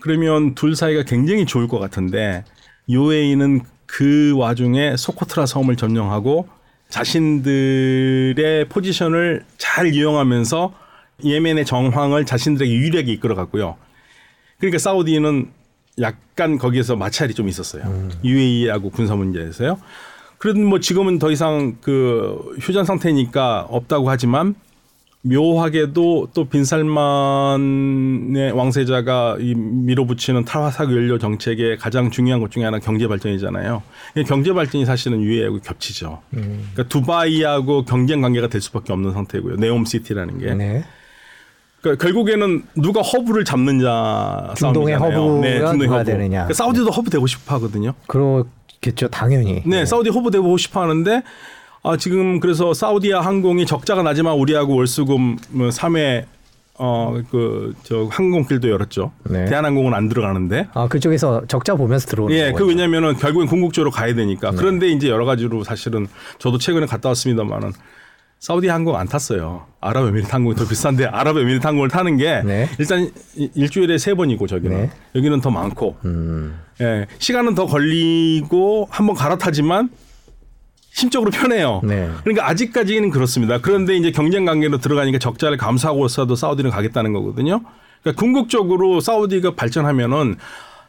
[0.00, 2.44] 그러면 둘 사이가 굉장히 좋을 것 같은데
[2.88, 6.48] UAE는 그 와중에 소코트라 섬을 점령하고
[6.88, 10.83] 자신들의 포지션을 잘 이용하면서
[11.22, 13.76] 예멘의 정황을 자신들에게 유리하게 이끌어갔고요.
[14.58, 15.50] 그러니까 사우디는
[16.00, 17.84] 약간 거기에서 마찰이 좀 있었어요.
[17.84, 18.10] 음.
[18.24, 19.78] UAE하고 군사 문제에서요.
[20.38, 24.54] 그래도 뭐 지금은 더 이상 그 휴전 상태니까 없다고 하지만
[25.26, 26.92] 묘하게도 또 빈살만의
[28.52, 33.82] 왕세자가 이 밀어붙이는 탈화석 연료 정책의 가장 중요한 것 중에 하나 경제 발전이잖아요.
[34.26, 36.20] 경제 발전이 사실은 유해하고 겹치죠.
[36.34, 36.68] 음.
[36.74, 39.56] 그러니까 두바이하고 경쟁 관계가 될 수밖에 없는 상태고요.
[39.56, 40.54] 네옴시티라는 게.
[40.54, 40.84] 네.
[41.84, 46.04] 그러니까 결국에는 누가 허브를 잡느냐 중동의 허브가 네, 중동의 허브.
[46.04, 46.28] 되느냐.
[46.30, 47.92] 그러니까 사우디도 허브 되고 싶어 하거든요.
[48.06, 49.62] 그렇겠죠, 당연히.
[49.66, 49.84] 네, 네.
[49.84, 51.22] 사우디 허브 되고 싶어 하는데
[51.82, 56.24] 아, 지금 그래서 사우디아 항공이 적자가 나지만 우리하고 월수금 3회
[56.76, 59.12] 어, 그, 저, 항공길도 열었죠.
[59.30, 59.44] 네.
[59.44, 60.66] 대한항공은 안 들어가는데.
[60.74, 64.50] 아, 그쪽에서 적자 보면서 들어오는 예, 그 왜냐면은 결국엔 궁극적으로 가야 되니까.
[64.50, 64.56] 네.
[64.56, 66.08] 그런데 이제 여러 가지로 사실은
[66.40, 67.72] 저도 최근에 갔다 왔습니다만은
[68.40, 69.66] 사우디 항공 안 탔어요.
[69.80, 72.68] 아랍에미리트 항공이 더 비싼데 아랍에미리트 항공을 타는 게 네.
[72.78, 73.10] 일단
[73.54, 74.90] 일주일에 세 번이고 저기는 네.
[75.14, 76.58] 여기는 더 많고 음.
[76.80, 79.90] 예, 시간은 더 걸리고 한번 갈아타지만
[80.90, 81.80] 심적으로 편해요.
[81.82, 82.08] 네.
[82.22, 83.58] 그러니까 아직까지는 그렇습니다.
[83.60, 87.62] 그런데 이제 경쟁 관계로 들어가니까 적자를 감수하고서도 사우디는 가겠다는 거거든요.
[88.02, 90.36] 그러니까 궁극적으로 사우디가 발전하면은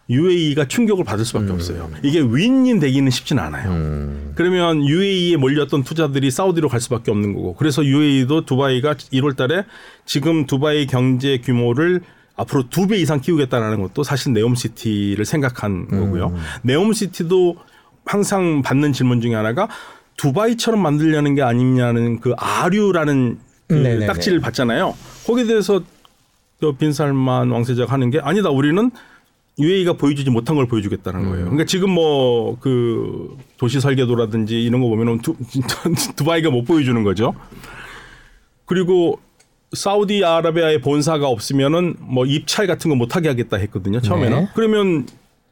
[0.10, 1.52] UAE가 충격을 받을 수밖에 음.
[1.56, 1.90] 없어요.
[2.04, 3.72] 이게 윈윈 되기는 쉽진 않아요.
[3.72, 4.32] 음.
[4.36, 7.56] 그러면 UAE에 몰렸던 투자들이 사우디로 갈 수밖에 없는 거고.
[7.56, 9.64] 그래서 UAE도 두바이가 1월 달에
[10.06, 12.02] 지금 두바이 경제 규모를
[12.36, 16.00] 앞으로 두 배 이상 키우겠다라는 것도 사실 네옴시티를 생각한 음.
[16.00, 16.36] 거고요.
[16.64, 17.56] 네옴시티도
[18.06, 19.68] 항상 받는 질문 중에 하나가
[20.18, 24.94] 두바이처럼 만들려는 게 아니냐는 그 아류라는 그 딱지를 받잖아요.
[25.26, 25.82] 거기에 대해서
[26.80, 28.50] 빈살만 왕세자가 하는 게 아니다.
[28.50, 28.92] 우리는
[29.58, 31.26] UAE가 보여주지 못한 걸 보여주겠다는 음.
[31.30, 31.46] 거예요.
[31.46, 35.36] 그러니까 지금 뭐 그 도시 설계도라든지 이런 거 보면은 두,
[36.16, 37.34] 두바이가 못 보여주는 거죠.
[38.66, 39.20] 그리고
[39.74, 44.00] 사우디아라비아의 본사가 없으면은 뭐 입찰 같은 거 못하게 하겠다 했거든요.
[44.02, 44.40] 처음에는.
[44.40, 44.50] 네.
[44.56, 45.06] 그러면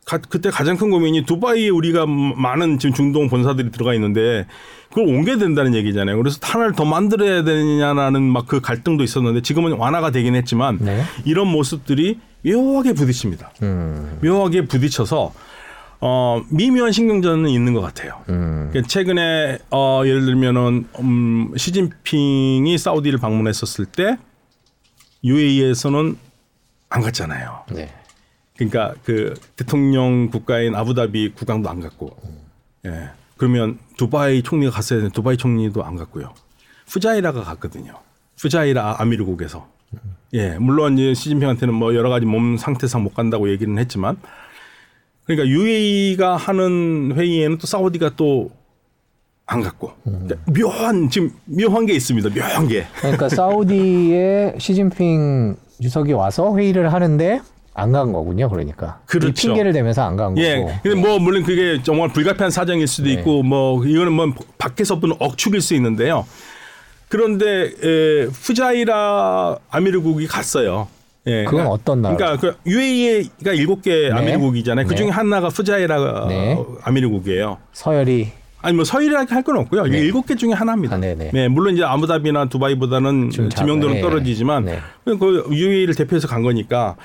[0.05, 4.45] 가, 그때 가장 큰 고민이 두바이에 우리가 많은 지금 중동 본사들이 들어가 있는데
[4.89, 6.17] 그걸 옮겨야 된다는 얘기잖아요.
[6.17, 11.03] 그래서 하나를 더 만들어야 되냐라는 막 그 갈등도 있었는데 지금은 완화가 되긴 했지만 네.
[11.25, 13.51] 이런 모습들이 묘하게 부딪힙니다.
[13.61, 14.19] 음.
[14.21, 15.33] 묘하게 부딪혀서
[16.05, 18.21] 어, 미묘한 신경전은 있는 것 같아요.
[18.27, 18.67] 음.
[18.71, 24.17] 그러니까 최근에 어, 예를 들면은 음, 시진핑이 사우디를 방문했었을 때
[25.23, 26.17] UAE에서는
[26.89, 27.63] 안 갔잖아요.
[27.71, 27.89] 네.
[28.57, 32.15] 그러니까 그 대통령 국가인 아부다비 국왕도 안 갔고,
[32.85, 33.09] 예.
[33.37, 36.33] 그러면 두바이 총리가 갔어야 되는데 두바이 총리도 안 갔고요.
[36.87, 37.99] 푸자이라가 갔거든요.
[38.37, 39.67] 푸자이라 아미르국에서.
[40.33, 44.17] 예, 물론 이제 시진핑한테는 뭐 여러 가지 몸 상태상 못 간다고 얘기는 했지만,
[45.25, 48.49] 그러니까 UAE가 하는 회의에는 또 사우디가 또
[49.45, 52.29] 안 갔고 그러니까 묘한 지금 묘한 게 있습니다.
[52.29, 52.85] 묘한 게.
[53.01, 57.41] 그러니까 사우디에 시진핑 주석이 와서 회의를 하는데
[57.73, 58.49] 안간 거군요.
[58.49, 59.27] 그러니까 그렇죠.
[59.27, 60.41] 이 핑계를 대면서 안 간 거고.
[60.41, 60.79] 예.
[60.81, 63.15] 근데 뭐 물론 그게 정말 불가피한 사정일 수도 네.
[63.15, 66.25] 있고 뭐 이거는 뭐 밖에서 보는 억측일 수 있는데요.
[67.13, 70.87] 그런데 에, 푸자이라 아미르국이 갔어요.
[71.27, 71.43] 예.
[71.43, 72.15] 그건 어떤 나라?
[72.15, 74.11] 그러니까 그 UAE가 일곱 개 네.
[74.11, 74.87] 아미르국이잖아요.
[74.87, 75.11] 그 중에 네.
[75.11, 76.57] 하나가 푸자이라 네.
[76.81, 77.59] 아미르국이에요.
[77.71, 78.29] 서열이
[78.63, 79.83] 아니 뭐 서열이라고 할 건 없고요.
[79.85, 79.99] 네.
[79.99, 80.95] 일곱 개 중에 하나입니다.
[80.95, 84.01] 아, 네, 물론 이제 아부다비나 두바이보다는 지명도는 네.
[84.01, 84.79] 떨어지지만 네.
[85.05, 86.95] 그 UAE를 대표해서 간 거니까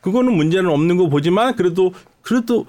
[0.00, 2.64] 그거는 문제는 없는 거 보지만 그래도 그래도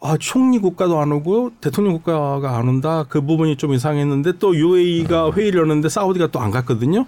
[0.00, 3.04] 아, 총리 국가도 안 오고 대통령 국가가 안 온다.
[3.08, 5.32] 그 부분이 좀 이상했는데 또 UAE가 음.
[5.32, 7.04] 회의를 하는데 사우디가 또 안 갔거든요.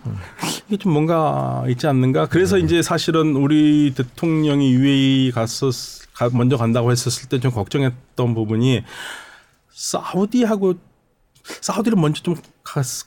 [0.66, 2.26] 이게 좀 뭔가 있지 않는가.
[2.26, 2.64] 그래서 음.
[2.64, 5.72] 이제 사실은 우리 대통령이 UAE 갔었,
[6.32, 8.82] 먼저 간다고 했었을 때 좀 걱정했던 부분이
[9.72, 10.74] 사우디하고
[11.60, 12.34] 사우디를 먼저 좀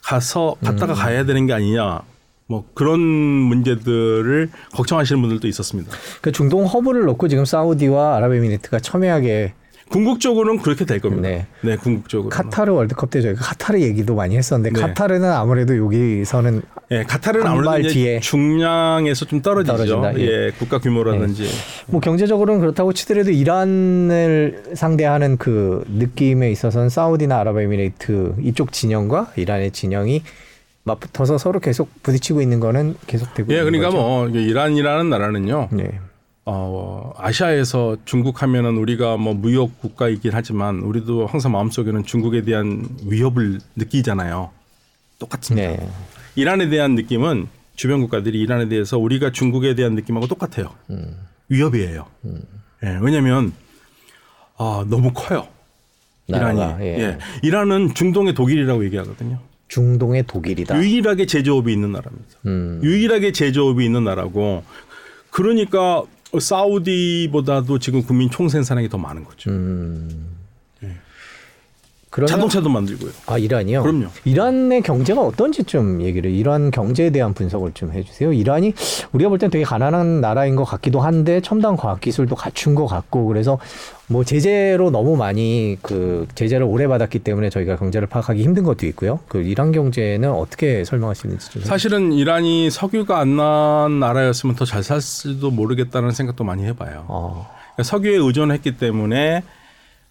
[0.02, 0.96] 가서 갔다가 음.
[0.96, 2.02] 가야 되는 게 아니냐.
[2.48, 5.92] 뭐 그런 문제들을 걱정하시는 분들도 있었습니다.
[6.22, 9.54] 그 중동 허브를 놓고 지금 사우디와 아랍에미리트가 첨예하게
[9.90, 11.30] 궁극적으로는 그렇게 될 겁니다.
[11.30, 12.30] 네, 네 궁극적으로.
[12.30, 14.88] 카타르 월드컵 때 저희가 카타르 얘기도 많이 했었는데 네.
[14.88, 19.76] 카타르는 아무래도 여기서는 네, 카타르는 아무래도 뒤에 중량에서 좀 떨어지죠.
[19.76, 20.20] 떨어진다.
[20.20, 20.26] 예.
[20.26, 21.44] 예, 국가 규모라든지.
[21.44, 21.50] 네.
[21.88, 30.24] 뭐 경제적으로는 그렇다고 치더라도 이란을 상대하는 그 느낌에 있어서는 사우디나 아랍에미레이트 이쪽 진영과 이란의 진영이
[30.84, 33.98] 맞붙어서 서로 계속 부딪히고 있는 거는 계속되고 예, 그러니까 거죠.
[33.98, 35.70] 뭐 이란이라는 나라는요.
[35.72, 36.00] 네.
[36.46, 43.60] 어, 아시아에서 중국 하면은 우리가 뭐 무역 국가이긴 하지만 우리도 항상 마음속에는 중국에 대한 위협을
[43.76, 44.52] 느끼잖아요.
[45.20, 45.70] 똑같습니다.
[45.70, 45.90] 네.
[46.36, 50.74] 이란에 대한 느낌은 주변 국가들이 이란에 대해서 우리가 중국에 대한 느낌하고 똑같아요.
[50.90, 51.16] 음.
[51.48, 52.06] 위협이에요.
[52.84, 53.54] 예, 왜냐하면
[54.58, 55.48] 아, 너무 커요.
[56.28, 56.60] 이란이.
[56.60, 57.00] 나라가, 예.
[57.00, 57.18] 예.
[57.42, 59.40] 이란은 중동의 독일이라고 얘기하거든요.
[59.68, 60.78] 중동의 독일이다.
[60.78, 62.38] 유일하게 제조업이 있는 나라입니다.
[62.46, 62.80] 음.
[62.84, 64.64] 유일하게 제조업이 있는 나라고
[65.32, 66.04] 그러니까
[66.40, 69.52] 사우디보다도 지금 국민 총생산량이 더 많은 거죠.
[69.52, 70.33] 음.
[72.14, 73.10] 그러면 자동차도 만들고요.
[73.26, 73.82] 아 이란이요?
[73.82, 74.06] 그럼요.
[74.24, 78.32] 이란의 경제가 어떤지 좀 얘기를 이란 경제에 대한 분석을 좀 해주세요.
[78.34, 78.74] 이란이
[79.14, 83.26] 우리가 볼 땐 되게 가난한 나라인 것 같기도 한데 첨단 과학 기술도 갖춘 것 같고
[83.26, 83.58] 그래서
[84.08, 89.20] 뭐 제재로 너무 많이 그 제재를 오래 받았기 때문에 저희가 경제를 파악하기 힘든 것도 있고요.
[89.28, 95.50] 그 이란 경제는 어떻게 설명하시는지 좀 사실은 이란이 석유가 안 난 나라였으면 더 잘 살지도
[95.50, 97.06] 모르겠다는 생각도 많이 해봐요.
[97.08, 99.42] 어, 그러니까 석유에 의존했기 때문에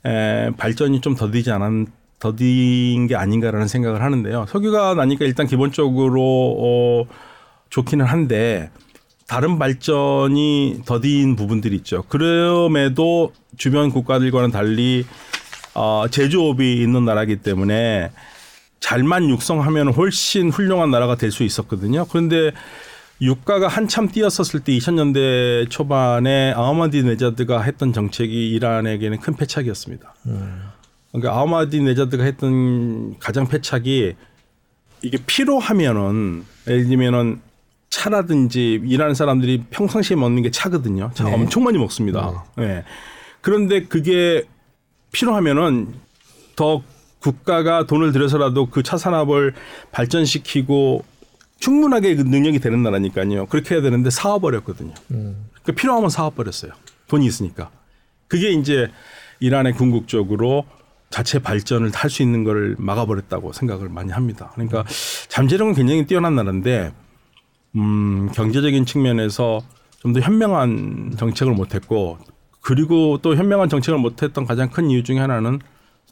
[0.07, 1.87] 에, 발전이 좀 더디지 않았
[2.19, 4.47] 더딘 게 아닌가라는 생각을 하는데요.
[4.49, 7.05] 석유가 나니까 일단 기본적으로 어,
[7.71, 8.71] 좋기는 한데
[9.27, 12.05] 다른 발전이 더딘 부분들이 있죠.
[12.09, 15.05] 그럼에도 주변 국가들과는 달리
[15.75, 18.13] 어, 제조업이 있는 나라이기 때문에
[18.79, 22.05] 잘만 육성하면 훨씬 훌륭한 나라가 될 수 있었거든요.
[22.07, 22.53] 그런데
[23.21, 30.15] 유가가 한참 뛰었었을 때 2000년대 초반에 아흐마디 네자드가 했던 정책이 이란에게는 큰 패착이었습니다.
[31.13, 34.15] 그러니까 아흐마디 네자드가 했던 가장 패착이
[35.03, 37.41] 이게 필요하면은 예를 들면은
[37.91, 41.11] 차라든지 일하는 사람들이 평상시에 먹는 게 차거든요.
[41.15, 41.35] 차 네.
[41.35, 42.45] 엄청 많이 먹습니다.
[42.59, 42.85] 예.
[43.41, 44.45] 그런데 그게
[45.13, 45.95] 필요하면은
[46.57, 46.83] 더
[47.21, 49.55] 국가가 돈을 들여서라도 그 차 산업을
[49.93, 51.05] 발전시키고
[51.63, 53.47] 충분하게 그 능력이 되는 나라니까요.
[53.47, 54.93] 그렇게 해야 되는데 사와버렸거든요.
[55.63, 56.73] 그 필요하면 사와버렸어요.
[57.07, 57.71] 돈이 있으니까.
[58.27, 58.91] 그게 이제
[59.39, 60.65] 이란의 궁극적으로
[61.11, 64.51] 자체 발전을 할 수 있는 거를 막아버렸다고 생각을 많이 합니다.
[64.55, 64.85] 그러니까
[65.29, 66.93] 잠재력은 굉장히 뛰어난 나라인데
[67.77, 69.63] 음, 경제적인 측면에서
[70.01, 72.19] 좀 더 현명한 정책을 못했고
[72.61, 75.61] 그리고 또 현명한 정책을 못했던 가장 큰 이유 중에 하나는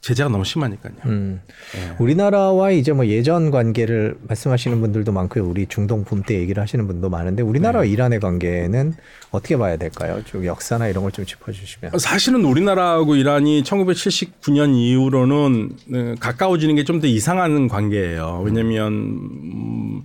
[0.01, 0.93] 제재가 너무 심하니까요.
[1.05, 1.41] 음.
[1.73, 1.95] 네.
[1.99, 5.45] 우리나라와 이제 뭐 예전 관계를 말씀하시는 분들도 많고요.
[5.47, 7.91] 우리 중동 붐 때 얘기를 하시는 분도 많은데 우리나라와 네.
[7.91, 8.93] 이란의 관계는
[9.29, 10.21] 어떻게 봐야 될까요?
[10.25, 11.99] 좀 역사나 이런 걸 좀 짚어주시면.
[11.99, 18.41] 사실은 우리나라하고 이란이 1979년 이후로는 어, 가까워지는 게 좀 더 이상한 관계예요.
[18.43, 20.01] 왜냐하면 음,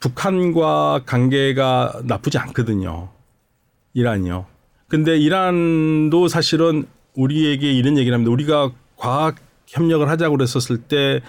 [0.00, 3.10] 북한과 관계가 나쁘지 않거든요.
[3.94, 4.46] 이란이요.
[4.88, 8.30] 근데 이란도 사실은 우리에게 이런 얘기를 합니다.
[8.32, 8.72] 우리가
[9.04, 9.36] 과학
[9.66, 11.20] 협력을 하자고 그랬었을 때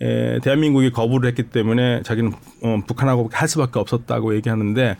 [0.00, 2.32] 에, 대한민국이 거부를 했기 때문에 자기는
[2.64, 4.96] 어, 북한하고 할 수밖에 없었다고 얘기하는데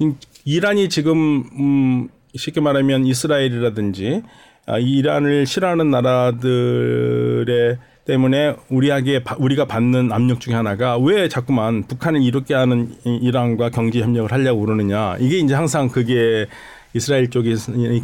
[0.00, 0.12] 이-
[0.44, 4.22] 이란이 지금 음, 쉽게 말하면 이스라엘이라든지
[4.66, 12.20] 아, 이란을 싫어하는 나라들의 때문에 우리에게 바- 우리가 받는 압력 중에 하나가 왜 자꾸만 북한을
[12.22, 15.16] 이롭게 하는 이- 이란과 경제 협력을 하려고 그러느냐.
[15.20, 16.46] 이게 이제 항상 그게
[16.94, 17.54] 이스라엘 쪽이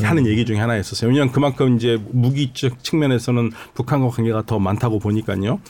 [0.01, 1.11] 하는 얘기 중에 하나였었어요.
[1.11, 5.61] 왜냐하면 그만큼 이제 무기 쪽 측면에서는 북한과 관계가 더 많다고 보니까요.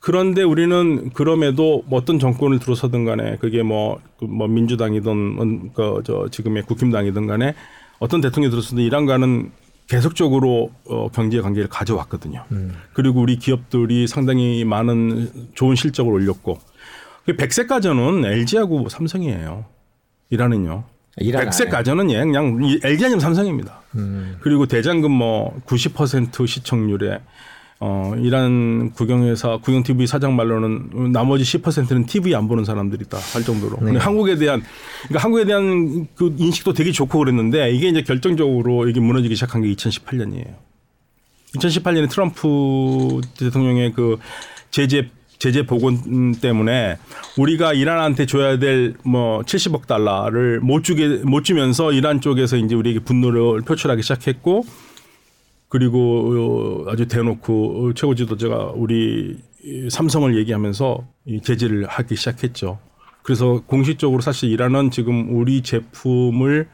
[0.00, 7.26] 그런데 우리는 그럼에도 뭐 어떤 정권을 들어서든 간에 그게 뭐, 그뭐 민주당이든 그저 지금의 국힘당이든
[7.28, 7.54] 간에
[8.00, 9.52] 어떤 대통령이 들어서든 이란과는
[9.88, 12.44] 계속적으로 어, 경제 관계를 가져왔거든요.
[12.94, 16.58] 그리고 우리 기업들이 상당히 많은 좋은 실적을 올렸고
[17.26, 19.66] 그 백색 가전은 LG하고 삼성이에요.
[20.30, 20.84] 이란은요.
[21.16, 21.70] 백색.
[21.70, 23.82] 가전은 예, 그냥 이 LG 아니면 삼성입니다.
[23.96, 24.36] 음.
[24.40, 27.20] 그리고 대장금 뭐 90% 시청률에
[27.80, 33.78] 어 이란 국영회사 국영 TV 사장 말로는 나머지 10%는 TV 안 보는 사람들이다 할 정도로
[33.80, 33.86] 네.
[33.86, 34.62] 근데 한국에 대한
[35.08, 39.74] 그러니까 한국에 대한 그 인식도 되게 좋고 그랬는데 이게 이제 결정적으로 이게 무너지기 시작한 게
[39.74, 40.54] 2018년이에요.
[41.56, 44.16] 2018년에 트럼프 대통령의 그
[44.70, 45.10] 제재
[45.42, 46.98] 제재 복원 때문에
[47.36, 53.00] 우리가 이란한테 줘야 될 뭐 70억 달러를 못 주게 못 주면서 이란 쪽에서 이제 우리에게
[53.00, 54.64] 분노를 표출하기 시작했고
[55.68, 62.78] 그리고 어, 아주 대놓고 최고 지도자가 우리 이 삼성을 얘기하면서 이 제재를 하기 시작했죠.
[63.22, 66.68] 그래서 공식적으로 사실 이란은 지금 우리 제품을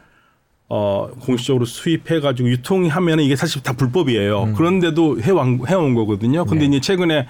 [0.67, 4.53] 어 공식적으로 수입해 가지고 유통하면 이게 사실 다 불법이에요.
[4.55, 6.45] 그런데도 해온 해온 거거든요.
[6.45, 7.25] 근데 이제 최근에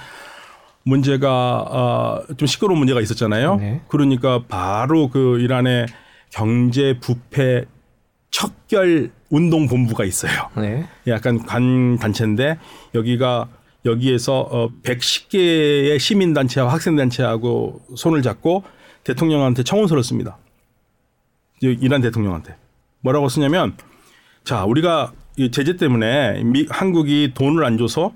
[0.84, 3.56] 문제가 어, 좀 시끄러운 문제가 있었잖아요.
[3.58, 3.82] 네.
[3.88, 5.88] 그러니까 바로 그 이란의
[6.30, 7.66] 경제 부패
[8.32, 10.50] 척결 운동 본부가 있어요.
[10.58, 10.88] 네.
[11.08, 12.58] 약간 관 단체인데
[12.96, 13.48] 여기가
[13.86, 18.64] 여기에서 어 110개의 시민 단체와 학생 단체하고 손을 잡고
[19.04, 20.38] 대통령한테 청원서를 씁니다.
[21.64, 22.56] 이- 이란 대통령한테
[23.02, 23.76] 뭐라고 쓰냐면
[24.44, 28.12] 자 우리가 이 제재 때문에 미, 한국이 돈을 안 줘서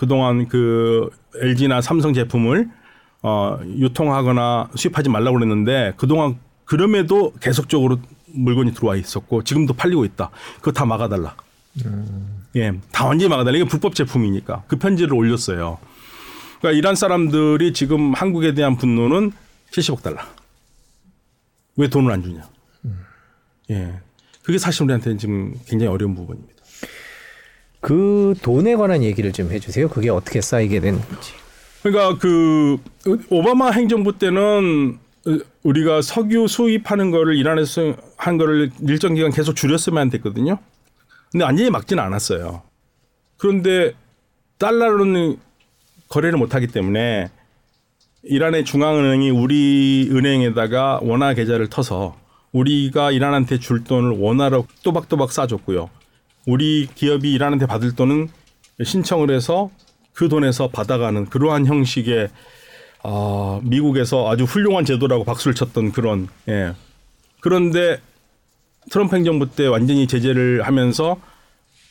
[0.00, 2.70] 그동안 그 LG나 삼성 제품을
[3.20, 10.30] 어, 유통하거나 수입하지 말라고 그랬는데 그동안 그럼에도 계속적으로 물건이 들어와 있었고 지금도 팔리고 있다.
[10.56, 11.36] 그거 다 막아달라.
[11.84, 12.46] 음.
[12.56, 13.58] 예, 다 완전히 막아달라.
[13.58, 15.76] 이게 불법 제품이니까 그 편지를 올렸어요.
[16.60, 19.32] 그러니까 이란 사람들이 지금 한국에 대한 분노는
[19.70, 20.16] 70억 달러.
[21.76, 22.48] 왜 돈을 안 주냐.
[22.86, 23.00] 음.
[23.70, 24.00] 예.
[24.42, 26.59] 그게 사실 우리한테는 지금 굉장히 어려운 부분입니다.
[27.80, 29.88] 그 돈에 관한 얘기를 좀 해주세요.
[29.88, 31.32] 그게 어떻게 쌓이게 됐는지.
[31.82, 32.78] 그러니까 그
[33.30, 34.98] 오바마 행정부 때는
[35.62, 40.58] 우리가 석유 수입하는 거를 이란에서 한 거를 일정 기간 계속 줄였으면 됐거든요.
[41.32, 42.62] 근데 완전히 막지는 않았어요.
[43.38, 43.92] 그런데
[44.58, 45.38] 달러로는
[46.08, 47.30] 거래를 못하기 때문에
[48.22, 52.16] 이란의 중앙은행이 우리 은행에다가 원화 계좌를 터서
[52.52, 55.88] 우리가 이란한테 줄 돈을 원화로 또박또박 싸줬고요.
[56.50, 58.28] 우리 기업이 이란한테 받을 돈은
[58.82, 59.70] 신청을 해서
[60.12, 62.28] 그 돈에서 받아가는 그러한 형식의
[63.04, 66.74] 아, 미국에서 아주 훌륭한 제도라고 박수를 쳤던 그런 예.
[67.40, 68.00] 그런데
[68.90, 71.20] 트럼프 행정부 때 완전히 제재를 하면서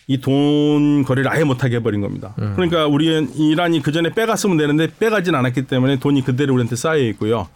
[0.07, 2.33] 이 돈 거래를 아예 못하게 해버린 겁니다.
[2.39, 2.53] 음.
[2.55, 7.47] 그러니까 우리는 이란이 그 전에 빼갔으면 되는데 빼가진 않았기 때문에 돈이 그대로 우리한테 쌓여 있고요.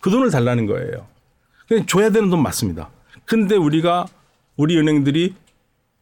[0.00, 1.06] 그 돈을 달라는 거예요.
[1.68, 2.90] 그냥 줘야 되는 돈 맞습니다.
[3.24, 4.06] 근데 우리가
[4.56, 5.34] 우리 은행들이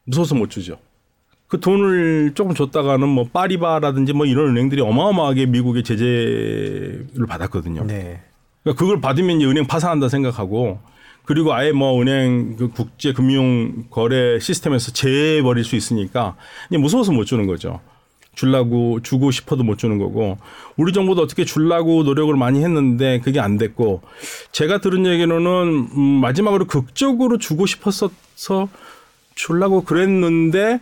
[0.09, 0.77] 무서워서 못 주죠.
[1.47, 7.85] 그 돈을 조금 줬다가는 뭐 파리바라든지 뭐 이런 은행들이 어마어마하게 미국의 제재를 받았거든요.
[7.85, 8.21] 네.
[8.63, 10.79] 그러니까 그걸 받으면 이제 은행 파산한다 생각하고
[11.25, 16.35] 그리고 아예 뭐 은행 그 국제 금융 거래 시스템에서 제해 버릴 수 있으니까
[16.69, 17.79] 이제 무서워서 못 주는 거죠.
[18.33, 20.37] 줄라고 주고 싶어도 못 주는 거고
[20.77, 24.01] 우리 정부도 어떻게 줄라고 노력을 많이 했는데 그게 안 됐고
[24.51, 28.69] 제가 들은 얘기로는 음 마지막으로 극적으로 주고 싶었어서
[29.39, 30.81] 줄라고 그랬는데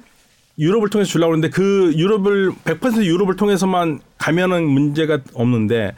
[0.57, 5.93] 유럽을 통해서 줄라고 그랬는데 그 유럽을 100% 유럽을 통해서만 가면은 문제가 없는데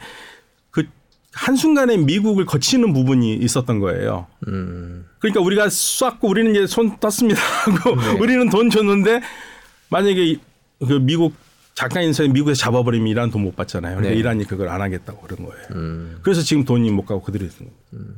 [0.70, 0.84] 그
[1.32, 4.26] 한순간에 미국을 거치는 부분이 있었던 거예요.
[4.48, 5.06] 음.
[5.20, 8.18] 그러니까 우리가 쐈고 우리는 이제 손 떴습니다 하고 네.
[8.18, 9.22] 우리는 돈 줬는데
[9.88, 10.36] 만약에
[10.80, 11.32] 그 미국
[11.72, 13.96] 작가 인사에 미국에서 잡아버리면 이란 돈 못 받잖아요.
[13.96, 14.20] 그러니까 네.
[14.20, 15.66] 이란이 그걸 안 하겠다고 그런 거예요.
[15.76, 16.18] 음.
[16.20, 17.72] 그래서 지금 돈이 못 가고 그들이 있는 거예요.
[17.94, 18.16] 음.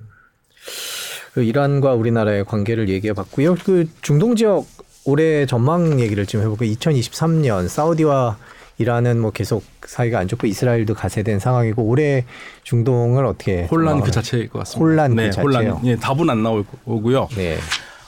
[1.32, 3.56] 그 이란과 우리나라의 관계를 얘기해 봤고요.
[3.64, 4.66] 그 중동 지역
[5.04, 6.70] 올해 전망 얘기를 좀 해볼까요?
[6.70, 8.36] 2023년 사우디와
[8.78, 12.24] 이란은 뭐 계속 사이가 안 좋고 이스라엘도 가세된 상황이고 올해
[12.64, 14.84] 중동을 어떻게 혼란 그 자체일 것 같습니다.
[14.84, 15.80] 혼란 그 네, 그 자체요.
[15.84, 17.28] 예, 답은 안 나올 거고요.
[17.36, 17.58] 네.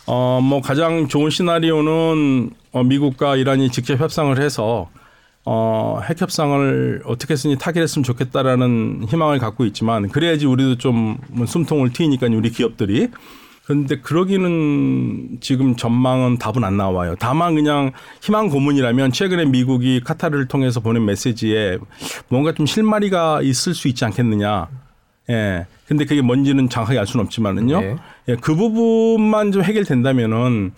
[0.07, 4.89] 어, 뭐 가장 좋은 시나리오는 어, 미국과 이란이 직접 협상을 해서
[5.47, 12.29] 어, 핵 협상을 어떻게 쓰니 타결했으면 좋겠다라는 희망을 갖고 있지만 그래야지 우리도 좀 숨통을 트이니까
[12.29, 13.09] 우리 기업들이
[13.65, 17.15] 그런데 그러기는 지금 전망은 답은 안 나와요.
[17.19, 21.79] 다만 그냥 희망 고문이라면 최근에 미국이 카타르를 통해서 보낸 메시지에
[22.29, 24.69] 뭔가 좀 실마리가 있을 수 있지 않겠느냐.
[25.31, 25.67] 예.
[25.87, 27.81] 근데 그게 뭔지는 정확하게 알 수는 없지만은요.
[27.81, 27.97] 네.
[28.29, 30.73] 예, 그 부분만 좀 해결된다면은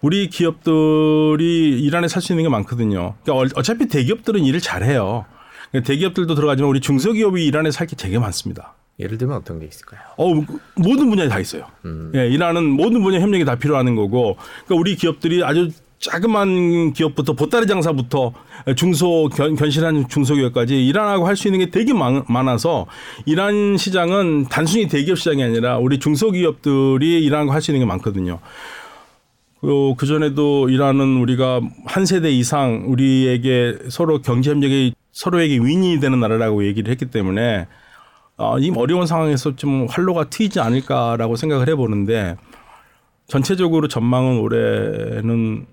[0.00, 3.14] 우리 기업들이 이란에 살 수 있는 게 많거든요.
[3.24, 5.24] 그러니까 어차피 대기업들은 일을 잘해요.
[5.70, 8.74] 그러니까 대기업들도 들어가지만 우리 중소기업이 이란에 살 게 되게 많습니다.
[9.00, 10.00] 예를 들면 어떤 게 있을까요?
[10.16, 10.32] 어,
[10.76, 11.66] 모든 분야에 다 있어요.
[11.84, 12.12] 음.
[12.14, 14.36] 예, 이란은 모든 분야 협력이 다 필요하는 거고,
[14.66, 18.32] 그러니까 우리 기업들이 아주 자그만 기업부터 보따리 장사부터
[18.76, 22.86] 중소 견, 견실한 중소기업까지 이란하고 할 수 있는 게 되게 많아서
[23.26, 28.40] 이란 시장은 단순히 대기업 시장이 아니라 우리 중소기업들이 이란하고 할 수 있는 게 많거든요.
[29.60, 36.66] 그 전에도 이란은 우리가 한 세대 이상 우리에게 서로 경제 협력이 서로에게 윈이 되는 나라라고
[36.66, 37.66] 얘기를 했기 때문에
[38.36, 42.36] 어, 이 어려운 상황에서 좀 활로가 트이지 않을까라고 생각을 해보는데
[43.26, 45.66] 전체적으로 전망은 올해는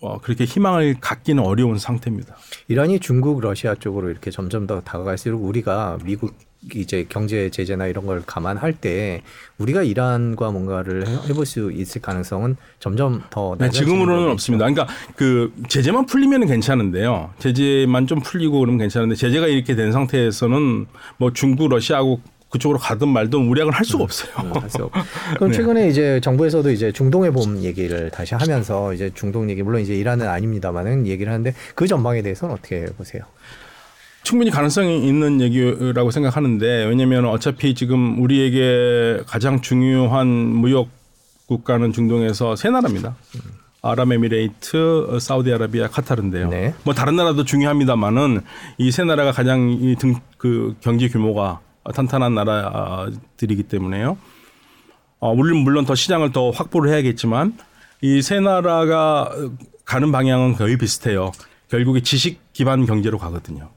[0.00, 2.36] 어, 그렇게 희망을 갖기는 어려운 상태입니다.
[2.68, 6.34] 이란이 중국, 러시아 쪽으로 이렇게 점점 더 다가갈수록 우리가 미국
[6.74, 9.22] 이제 경제 제재나 이런 걸 감안할 때
[9.58, 14.68] 우리가 이란과 뭔가를 해볼 수 있을 가능성은 점점 더 네, 지금으로는 없습니다.
[14.68, 17.30] 그러니까 그 제재만 풀리면 괜찮은데요.
[17.38, 22.20] 제재만 좀 풀리고 그러면 괜찮은데 제재가 이렇게 된 상태에서는 뭐 중국, 러시아하고
[22.50, 24.30] 그쪽으로 가든 말든 우량을 할 수가 음, 없어요.
[24.44, 24.52] 음,
[25.36, 25.56] 그럼 네.
[25.56, 25.88] 최근에 네.
[25.88, 31.06] 이제 정부에서도 이제 중동의 봄 얘기를 다시 하면서 이제 중동 얘기 물론 이제 이란은 아닙니다만은
[31.06, 33.22] 얘기를 하는데 그 전망에 대해서는 어떻게 보세요?
[34.22, 40.88] 충분히 가능성이 있는 얘기라고 생각하는데 왜냐하면 어차피 지금 우리에게 가장 중요한 무역
[41.46, 43.16] 국가는 중동에서 세 나라입니다.
[43.80, 46.48] 아랍에미레이트, 사우디아라비아, 카타르인데요.
[46.48, 46.74] 네.
[46.84, 48.40] 뭐 다른 나라도 중요합니다만은
[48.78, 51.60] 이 세 나라가 가장 이등그 경제 규모가
[51.94, 54.18] 탄탄한 나라들이기 때문에요.
[55.20, 57.56] 어, 물론 물론 더 시장을 더 확보를 해야겠지만
[58.02, 59.30] 이 세 나라가
[59.84, 61.32] 가는 방향은 거의 비슷해요.
[61.68, 63.70] 결국에 지식 기반 경제로 가거든요.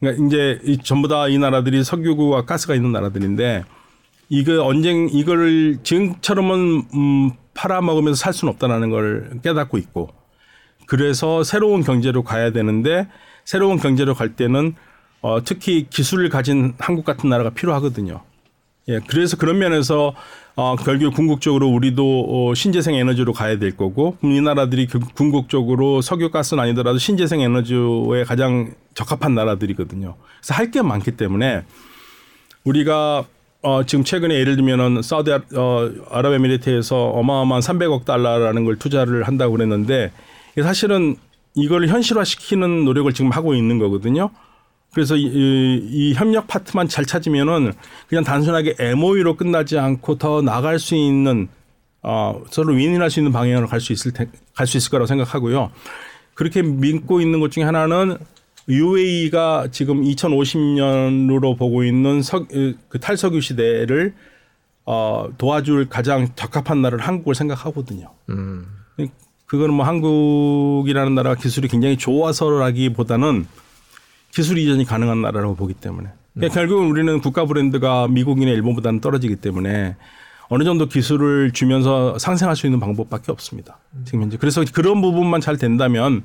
[0.00, 3.64] 그러니까 이제 이 전부 다 이 나라들이 석유와 가스가 있는 나라들인데
[4.30, 10.10] 이거 언젠 이거를 지금처럼은 음 팔아먹으면서 살 수는 없다라는 걸 깨닫고 있고
[10.86, 13.08] 그래서 새로운 경제로 가야 되는데
[13.44, 14.74] 새로운 경제로 갈 때는
[15.24, 18.20] 어 특히 기술을 가진 한국 같은 나라가 필요하거든요.
[18.88, 20.14] 예, 그래서 그런 면에서
[20.54, 26.30] 어, 결국 궁극적으로 우리도 어, 신재생 에너지로 가야 될 거고 이 나라들이 그 궁극적으로 석유
[26.30, 30.14] 가스는 아니더라도 신재생 에너지에 가장 적합한 나라들이거든요.
[30.40, 31.62] 그래서 할 게 많기 때문에
[32.64, 33.24] 우리가
[33.62, 39.52] 어, 지금 최근에 예를 들면은 사우디 아, 어, 아랍에미리트에서 어마어마한 300억 달러라는 걸 투자를 한다고
[39.52, 40.12] 그랬는데
[40.62, 41.16] 사실은
[41.54, 44.28] 이걸 현실화시키는 노력을 지금 하고 있는 거거든요.
[44.94, 47.72] 그래서 이, 이, 이, 협력 파트만 잘 찾으면은
[48.08, 51.48] 그냥 단순하게 MOU로 끝나지 않고 더 나갈 수 있는
[52.02, 55.70] 어, 서로 윈윈할 수 있는 방향으로 갈 수 있을 갈 수 있을 거라고 생각하고요.
[56.34, 58.16] 그렇게 믿고 있는 것 중에 하나는
[58.68, 64.14] UAE가 지금 2050년으로 보고 있는 석, 그 탈석유 시대를
[64.86, 68.10] 어, 도와줄 가장 적합한 나라를 한국을 생각하거든요.
[68.30, 68.66] 음.
[69.46, 73.46] 그거는 뭐 한국이라는 나라가 기술이 굉장히 좋아서라기보다는
[74.34, 79.96] 기술 이전이 가능한 나라라고 보기 때문에 그러니까 결국은 우리는 국가 브랜드가 미국이나 일본보다는 떨어지기 때문에
[80.48, 83.78] 어느 정도 기술을 주면서 상생할 수 있는 방법밖에 없습니다.
[84.04, 86.24] 지금 현재 그래서 그런 부분만 잘 된다면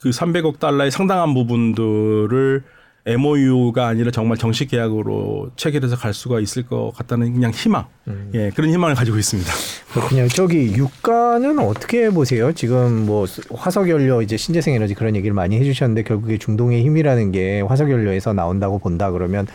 [0.00, 2.64] 그 300억 달러의 상당한 부분들을
[3.08, 8.30] MOU가 아니라 정말 정식 계약으로 체결해서 갈 수가 있을 것 같다는 그냥 희망, 음.
[8.34, 9.50] 예 그런 희망을 가지고 있습니다.
[9.92, 10.28] 그렇군요.
[10.28, 12.52] 저기 유가는 어떻게 보세요?
[12.52, 17.62] 지금 뭐 화석 연료 이제 신재생 에너지 그런 얘기를 많이 해주셨는데 결국에 중동의 힘이라는 게
[17.62, 19.46] 화석 연료에서 나온다고 본다 그러면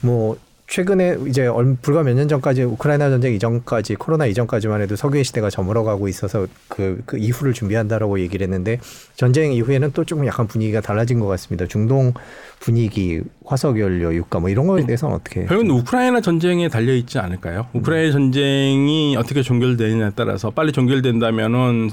[0.00, 0.36] 뭐
[0.70, 1.48] 최근에 이제
[1.82, 7.02] 불과 몇 년 전까지 우크라이나 전쟁 이전까지 코로나 이전까지만 해도 석유의 시대가 저물어가고 있어서 그,
[7.06, 8.78] 그 이후를 준비한다라고 얘기를 했는데
[9.16, 11.66] 전쟁 이후에는 또 조금 약간 분위기가 달라진 것 같습니다.
[11.66, 12.14] 중동
[12.60, 15.46] 분위기, 화석연료, 유가 뭐 이런 거에 대해서는 어떻게?
[15.46, 17.66] 결국은 우크라이나 전쟁에 달려 있지 않을까요?
[17.72, 18.12] 우크라이나 음.
[18.12, 21.90] 전쟁이 어떻게 종결되느냐에 따라서 빨리 종결된다면은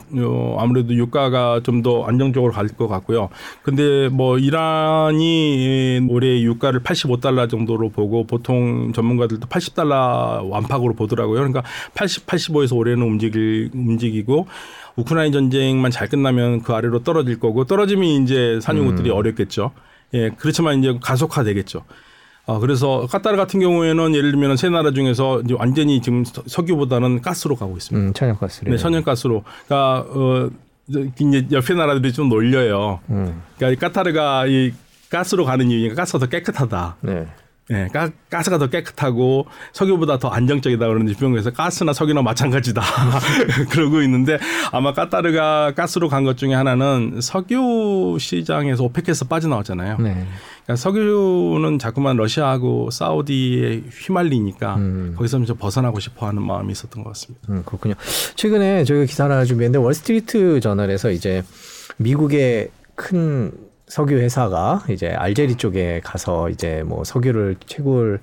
[0.59, 3.29] 아무래도 유가가 좀 더 안정적으로 갈 것 같고요.
[3.63, 11.39] 근데 뭐 이란이 올해 유가를 85달러 정도로 보고 보통 전문가들도 80달러 완팍으로 보더라고요.
[11.39, 11.63] 그러니까
[11.93, 14.47] 80, 85에서 올해는 움직일 움직이고
[14.95, 19.15] 우크라이나 전쟁만 잘 끝나면 그 아래로 떨어질 거고 떨어지면 이제 산유국들이 음.
[19.15, 19.71] 어렵겠죠.
[20.13, 21.83] 예, 그렇지만 이제 가속화 되겠죠.
[22.45, 27.55] 어, 그래서 카타르 같은 경우에는 예를 들면 세 나라 중에서 이제 완전히 지금 석유보다는 가스로
[27.57, 28.07] 가고 있습니다.
[28.07, 28.71] 음, 천연가스로.
[28.71, 29.43] 네, 천연가스로.
[29.65, 30.49] 그러니까 어
[30.89, 33.01] 이제 옆에 나라들이 좀 놀려요.
[33.09, 33.41] 음.
[33.57, 34.71] 그러니까 카타르가 이
[35.09, 36.95] 가스로 가는 이유가 가스가 더 깨끗하다.
[37.01, 37.27] 네.
[37.69, 42.81] 예, 가, 가스가 더 깨끗하고 석유보다 더 안정적이다 그러는데 비평에서 가스나 석유나 마찬가지다
[43.71, 44.39] 그러고 있는데
[44.71, 49.97] 아마 까타르가 가스로 간 것 중에 하나는 석유 시장에서 오펙에서 빠져나왔잖아요.
[49.99, 50.25] 네.
[50.63, 55.13] 그러니까 석유는 자꾸만 러시아하고 사우디에 휘말리니까 음.
[55.17, 57.47] 거기서 좀 벗어나고 싶어하는 마음이 있었던 것 같습니다.
[57.49, 57.95] 음, 그렇군요.
[58.35, 61.43] 최근에 저희가 기사를 하나 준비했는데 월스트리트 저널에서 이제
[61.97, 63.51] 미국의 큰
[63.87, 68.19] 석유 회사가 이제 알제리 쪽에 가서 이제 뭐 석유를 채굴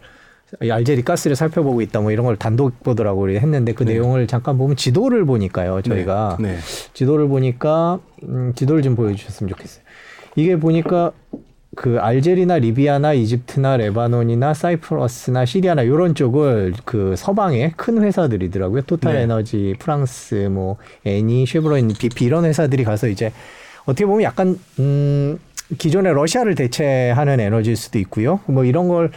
[0.71, 3.95] 알제리 가스를 살펴보고 있다 뭐 이런 걸 단독 보도라고 했는데 그 네.
[3.95, 6.53] 내용을 잠깐 보면 지도를 보니까요 저희가 네.
[6.53, 6.59] 네.
[6.93, 9.83] 지도를 보니까 음, 지도를 좀 보여주셨으면 좋겠어요.
[10.37, 11.13] 이게 보니까
[11.77, 18.83] 그 알제리나 리비아나 이집트나 레바논이나 사이프러스나 시리아나 이런 쪽을 그 서방의 큰 회사들이더라고요.
[18.83, 19.23] 토탈 네.
[19.23, 23.33] 에너지, 프랑스, 뭐 애니, 쉐브론, BP 이런 회사들이 가서 이제
[23.87, 25.39] 어떻게 보면 약간 음
[25.79, 28.41] 기존의 러시아를 대체하는 에너지일 수도 있고요.
[28.47, 29.11] 뭐 이런 걸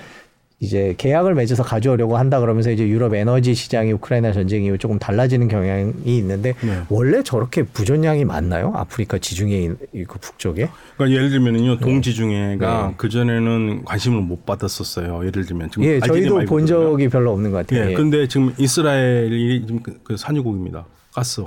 [0.60, 5.48] 이제 계약을 맺어서 가져오려고 한다 그러면서 이제 유럽 에너지 시장이 우크라이나 전쟁 이후 조금 달라지는
[5.48, 6.82] 경향이 있는데 네.
[6.90, 8.72] 원래 저렇게 부전량이 많나요?
[8.76, 9.74] 아프리카 지중해
[10.08, 10.68] 그 북쪽에?
[10.96, 11.80] 그러니까 예를 들면은요 네.
[11.80, 12.94] 동지중해가 네.
[12.98, 15.28] 그 전에는 관심을 못 받았었어요.
[15.28, 17.86] 예를 들면 지금 예, 저희도 본 적이 별로 없는 것 같아요.
[17.86, 17.94] 예, 예.
[17.94, 20.86] 근데 지금 이스라엘이 지금 그, 그 산유국입니다.
[21.14, 21.44] 가스.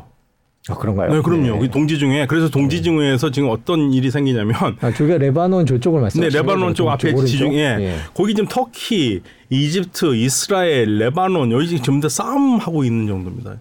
[0.69, 1.11] 아 그런가요?
[1.11, 1.63] 네, 그럼요.
[1.63, 1.71] 네.
[1.71, 3.33] 동지 중에 그래서 동지 중에서 네.
[3.33, 7.97] 지금 어떤 일이 생기냐면 아, 저기가 레바논 저쪽을 말씀하시는 네, 레바논 쪽 앞에 지중해 네.
[8.15, 13.57] 거기 지금 터키, 이집트, 이스라엘, 레바논 여기 지금 다 싸움하고 있는 정도입니다.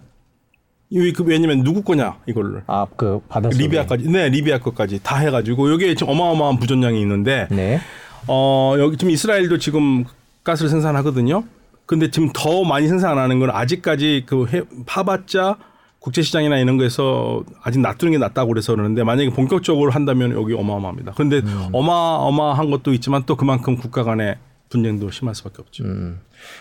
[0.90, 6.12] 이그 왜냐면 누구 거냐 이걸를 아그 바닷 리비아까지 네 리비아 것까지 다 해가지고 여기에 지금
[6.12, 7.80] 어마어마한 부전량이 있는데 네.
[8.26, 10.04] 어 여기 지금 이스라엘도 지금
[10.42, 11.44] 가스를 생산하거든요.
[11.86, 15.56] 근데 지금 더 많이 생산하는 건 아직까지 그 해, 파봤자
[16.00, 21.12] 국제시장이나 이런 거에서 아직 놔두는 게 낫다고 그래서 그러는데 만약에 본격적으로 한다면 여기 어마어마합니다.
[21.14, 21.68] 그런데 음.
[21.72, 24.38] 어마어마한 것도 있지만 또 그만큼 국가 간에
[24.70, 25.84] 분쟁도 심할 수밖에 없죠.
[25.84, 26.20] 음.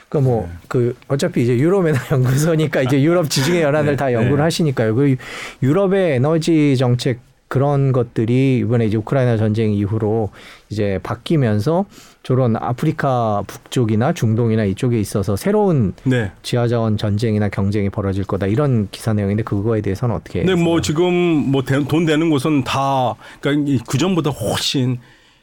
[0.09, 4.43] 그러니까 뭐그 어차피 이제 유럽 에너 연구소니까 이제 유럽 지중해 연안을 네, 다 연구를 네.
[4.43, 4.95] 하시니까요.
[4.95, 5.15] 그
[5.63, 10.29] 유럽의 에너지 정책 그런 것들이 이번에 이제 우크라이나 전쟁 이후로
[10.69, 11.85] 이제 바뀌면서
[12.23, 16.31] 저런 아프리카 북쪽이나 중동이나 이쪽에 있어서 새로운 네.
[16.43, 20.43] 지하자원 전쟁이나 경쟁이 벌어질 거다 이런 기사 내용인데 그거에 대해서는 어떻게?
[20.43, 20.81] 근데 뭐?
[20.81, 21.13] 지금
[21.51, 24.97] 뭐 돈 되는 곳은 다 그러니까 그 전보다 훨씬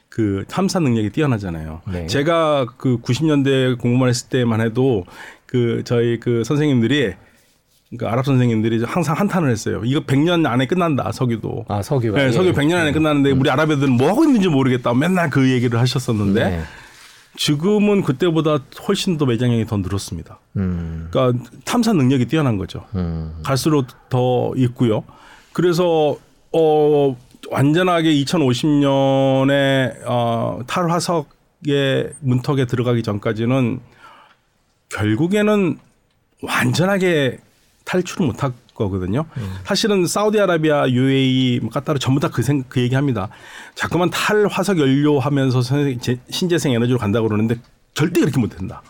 [0.09, 1.81] 그 탐사 능력이 뛰어나잖아요.
[1.91, 2.07] 네.
[2.07, 5.05] 제가 그 90년대 공부만 했을 때만 해도
[5.45, 7.13] 그 저희 그 선생님들이
[7.97, 9.81] 그 아랍 선생님들이 항상 한탄을 했어요.
[9.85, 11.65] 이거 100년 안에 끝난다 석유도.
[11.69, 12.11] 아 석유.
[12.11, 14.93] 네, 석유 100년 안에 끝나는데 우리 아랍 애들은 뭐 하고 있는지 모르겠다.
[14.93, 16.61] 맨날 그 얘기를 하셨었는데 네.
[17.37, 20.39] 지금은 그때보다 훨씬 더 매장량이 더 늘었습니다.
[20.57, 21.07] 음.
[21.11, 22.83] 그러니까 탐사 능력이 뛰어난 거죠.
[22.95, 23.39] 음.
[23.43, 25.03] 갈수록 더 있고요.
[25.53, 26.17] 그래서
[26.51, 27.15] 어
[27.49, 33.79] 완전하게 2050년에 어 탈화석의 문턱에 들어가기 전까지는
[34.89, 35.77] 결국에는
[36.41, 37.39] 완전하게
[37.91, 39.25] 탈출을 못할 거거든요.
[39.65, 43.29] 사실은 사우디아라비아, UAE, 뭐 카타르 전부 다그 생, 그 얘기합니다.
[43.75, 47.55] 자꾸만 탈화석 연료 하면서 선- 제- 신재생 에너지로 간다고 그러는데
[47.95, 48.83] 절대 그렇게 못 된다.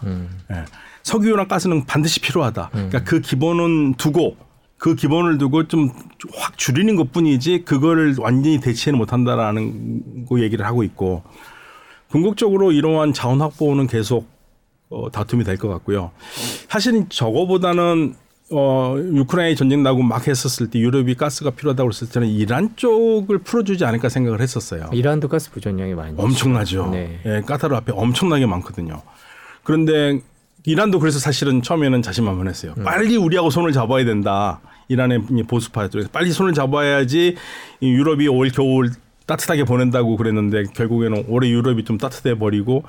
[0.52, 0.66] 예.
[1.04, 2.70] 석유랑 가스는 반드시 필요하다.
[2.74, 4.36] 그러니까 그 기본은 두고
[4.78, 5.90] 그 기본을 두고 좀
[6.36, 11.24] 확 줄이는 것 뿐이지 그거를 완전히 대체는 못한다라는 거 얘기를 하고 있고
[12.10, 14.28] 궁극적으로 이러한 자원 확보는 계속
[14.90, 16.12] 어, 다툼이 될 것 같고요.
[16.70, 18.16] 사실은 저거보다는
[18.50, 23.84] 어, 우크라이나 전쟁 나고 막 했었을 때 유럽이 가스가 필요하다고 했을 때는 이란 쪽을 풀어주지
[23.84, 24.90] 않을까 생각을 했었어요.
[24.94, 26.90] 이란도 가스 부전량이 많이 엄청나죠.
[26.92, 27.20] 네.
[27.26, 29.02] 예, 까타르 앞에 엄청나게 많거든요.
[29.64, 30.22] 그런데
[30.66, 32.76] 이란도 그래서 사실은 처음에는 자신만만했어요.
[32.78, 32.84] 음.
[32.84, 34.62] 빨리 우리하고 손을 잡아야 된다.
[34.88, 37.36] 이란의 이 보수파 쪽에서 빨리 손을 잡아야지
[37.82, 38.92] 이 유럽이 올 겨울
[39.28, 42.84] 따뜻하게 보낸다고 그랬는데 결국에는 올해 유럽이 좀 따뜻해 버리고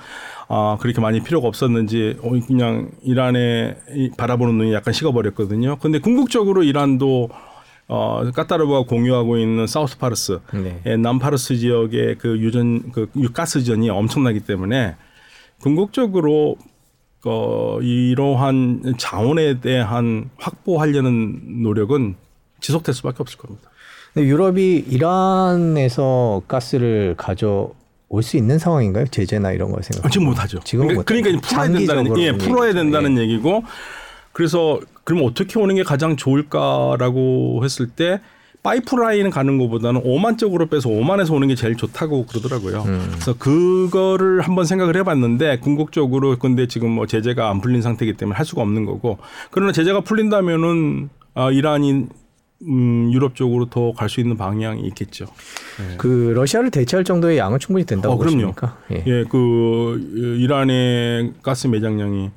[0.49, 5.77] 아 그렇게 많이 필요가 없었는지 어, 그냥 이란에 이 바라보는 눈이 약간 식어버렸거든요.
[5.77, 7.29] 근데 궁극적으로 이란도
[7.89, 10.81] 어 까타르와 공유하고 있는 사우스 파르스 네.
[10.87, 14.95] 예, 남파르스 지역의 그 유전 그 가스전이 엄청나기 때문에
[15.61, 16.57] 궁극적으로
[17.25, 22.15] 어 이러한 자원에 대한 확보하려는 노력은
[22.61, 23.71] 지속될 수밖에 없을 겁니다.
[24.19, 27.71] 근데 유럽이 이란에서 가스를 가져
[28.11, 29.07] 올 수 있는 상황인가요?
[29.11, 30.07] 제재나 이런 걸 생각.
[30.07, 30.59] 아, 지금 못 하죠.
[30.65, 32.73] 지금은 그러니까, 그러니까 이제 풀어야 된다는 예, 풀어야.
[32.73, 33.23] 된다는 예.
[33.23, 33.63] 얘기고
[34.33, 38.21] 그래서 그럼 어떻게 오는 게 가장 좋을까라고 했을 때
[38.63, 42.83] 파이프라인 가는 것보다는 오만 쪽으로 빼서 오만에서 오는 게 제일 좋다고 그러더라고요.
[42.87, 43.09] 음.
[43.13, 48.47] 그래서 그거를 한번 생각을 해봤는데 궁극적으로 근데 지금 뭐 제재가 안 풀린 상태이기 때문에 할
[48.47, 49.19] 수가 없는 거고
[49.51, 52.07] 그러나 제재가 풀린다면은 아, 이란이
[52.67, 55.27] 음, 유럽 쪽으로 더 갈 수 있는 방향이 있겠죠.
[55.97, 58.35] 그 러시아를 대체할 정도의 양은 충분히 된다고 어, 그럼요.
[58.53, 58.79] 보십니까?
[58.91, 59.05] 예.
[59.07, 62.31] 예, 그 이란의 가스 매장량이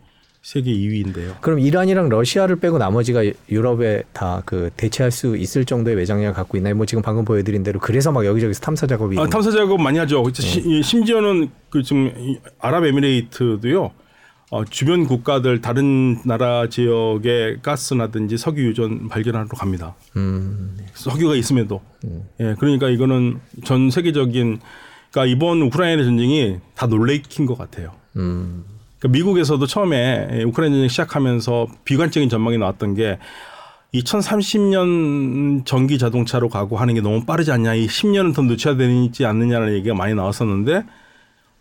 [0.43, 1.39] 세계 2위인데요.
[1.41, 6.75] 그럼 이란이랑 러시아를 빼고 나머지가 유럽에 다 그 대체할 수 있을 정도의 매장량을 갖고 있나요?
[6.75, 10.23] 뭐 지금 방금 보여드린 대로 그래서 막 여기저기서 탐사 작업이 아, 탐사 작업 많이 하죠.
[10.65, 13.91] 이- 심지어는 그 지금 이 아랍에미레이트도요.
[14.51, 19.95] 어, 주변 국가들 다른 나라 지역의 가스나든지 석유 유전 발견하러 갑니다.
[20.17, 21.79] 음, 석유가 있음에도.
[22.41, 24.59] 예, 그러니까 이거는 전 세계적인
[25.09, 27.93] 그러니까 이번 우크라이나 전쟁이 다 놀래킨 것 같아요.
[28.17, 28.65] 음,
[28.99, 33.19] 그러니까 미국에서도 처음에 우크라이나 전쟁 시작하면서 비관적인 전망이 나왔던 게
[33.93, 39.73] 2030년 전기 자동차로 가고 하는 게 너무 빠르지 않냐, 이 10년은 더 늦춰야 되지 않느냐는
[39.75, 40.83] 얘기가 많이 나왔었는데,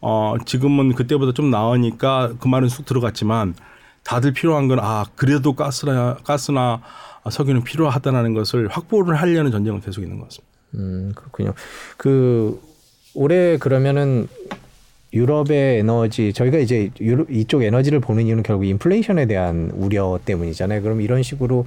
[0.01, 3.55] 어, 지금은 그때보다 좀 나으니까 그 말은 쑥 들어갔지만
[4.03, 6.81] 다들 필요한 건 아, 그래도 가스나, 가스나
[7.31, 10.51] 석유는 필요하다는 것을 확보를 하려는 전쟁은 계속 있는 것 같습니다.
[10.75, 11.55] 음, 그렇군요.
[11.97, 12.61] 그
[13.15, 14.29] 올해 그러면은
[15.13, 20.83] 유럽의 에너지 저희가 이제 유럽 이쪽 에너지를 보는 이유는 결국 인플레이션에 대한 우려 때문이잖아요.
[20.83, 21.67] 그럼 이런 식으로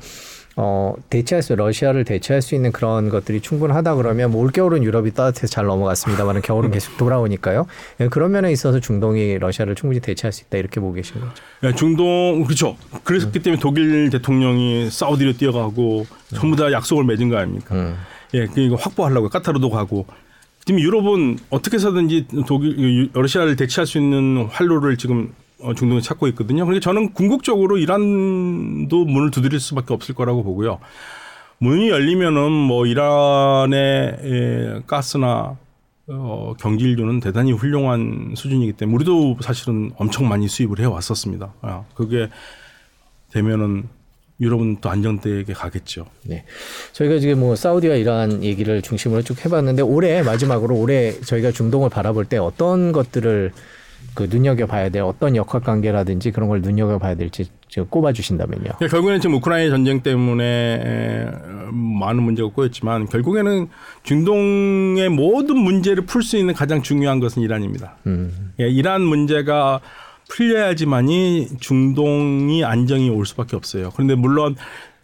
[0.56, 5.48] 어 대체할 수 러시아를 대체할 수 있는 그런 것들이 충분하다 그러면 뭐 올겨울은 유럽이 따뜻해서
[5.48, 7.66] 잘 넘어갔습니다만 겨울은 계속 돌아오니까요.
[8.02, 11.32] 예, 그런 면에 있어서 중동이 러시아를 충분히 대체할 수 있다 이렇게 보고 계신 거죠.
[11.64, 12.78] 예, 중동 그렇죠.
[13.04, 17.74] 그랬기 때문에 독일 대통령이 사우디로 뛰어가고 전부 다 약속을 맺은 거 아닙니까?
[17.74, 17.96] 음.
[18.36, 20.06] 예, 그러니까 확보하려고 까타르도 가고
[20.66, 25.43] 지금 유럽은 어떻게 해서든지 독일 유- 러시아를 대체할 수 있는 활로를 지금 어,
[25.76, 26.66] 중동에 찾고 있거든요.
[26.66, 30.80] 그러니까 저는 궁극적으로 이란도 문을 두드릴 수밖에 없을 거라고 보고요.
[31.60, 35.58] 문이 열리면은 뭐 이란의 예, 가스나
[36.08, 41.54] 어, 경질료는 대단히 훌륭한 수준이기 때문에 우리도 사실은 엄청 많이 수입을 해 왔었습니다.
[41.62, 42.28] 아, 그게
[43.32, 43.88] 되면은
[44.42, 46.08] 유럽은 또 안정되게 가겠죠.
[46.24, 46.44] 네.
[46.92, 52.26] 저희가 지금 뭐 사우디와 이란 얘기를 중심으로 쭉 해봤는데 올해 마지막으로 올해 저희가 중동을 바라볼
[52.26, 53.54] 때 어떤 것들을
[54.14, 58.64] 그 눈여겨 봐야 될 어떤 역학 관계라든지 그런 걸 눈여겨 봐야 될지 지금 꼽아 주신다면요.
[58.64, 61.28] 그러니까 결국에는 지금 우크라이나 전쟁 때문에
[61.72, 63.68] 많은 문제가 꼬였지만 결국에는
[64.04, 67.98] 중동의 모든 문제를 풀 수 있는 가장 중요한 것은 이란입니다.
[68.06, 68.54] 음.
[68.60, 69.80] 예, 이란 문제가
[70.30, 73.92] 풀려야지만이 중동이 안정이 올 수밖에 없어요.
[73.94, 74.56] 그런데 물론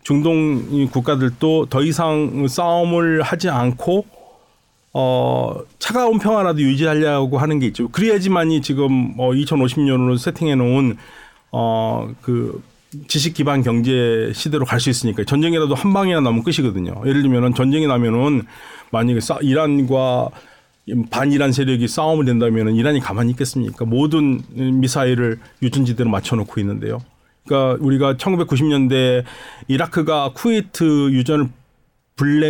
[0.03, 4.05] 중동 국가들도 더 이상 싸움을 하지 않고
[4.93, 7.89] 어, 차가운 평화라도 유지하려고 하는 게 있죠.
[7.89, 10.97] 그래야지만이 지금 어, 2050년으로 세팅해 놓은
[11.51, 12.61] 어, 그
[13.07, 17.01] 지식 기반 경제 시대로 갈 수 있으니까 전쟁이라도 한 방이나 나면 끝이거든요.
[17.05, 18.43] 예를 들면은 전쟁이 나면은
[18.91, 20.29] 만약에 싸, 이란과
[21.11, 23.85] 반이란 세력이 싸움을 된다면은 이란이 가만히 있겠습니까?
[23.85, 26.99] 모든 미사일을 유전지대로 맞춰놓고 있는데요.
[27.45, 29.23] 그러니까 우리가 1990년대
[29.67, 31.49] 이라크가 쿠웨이트 유전을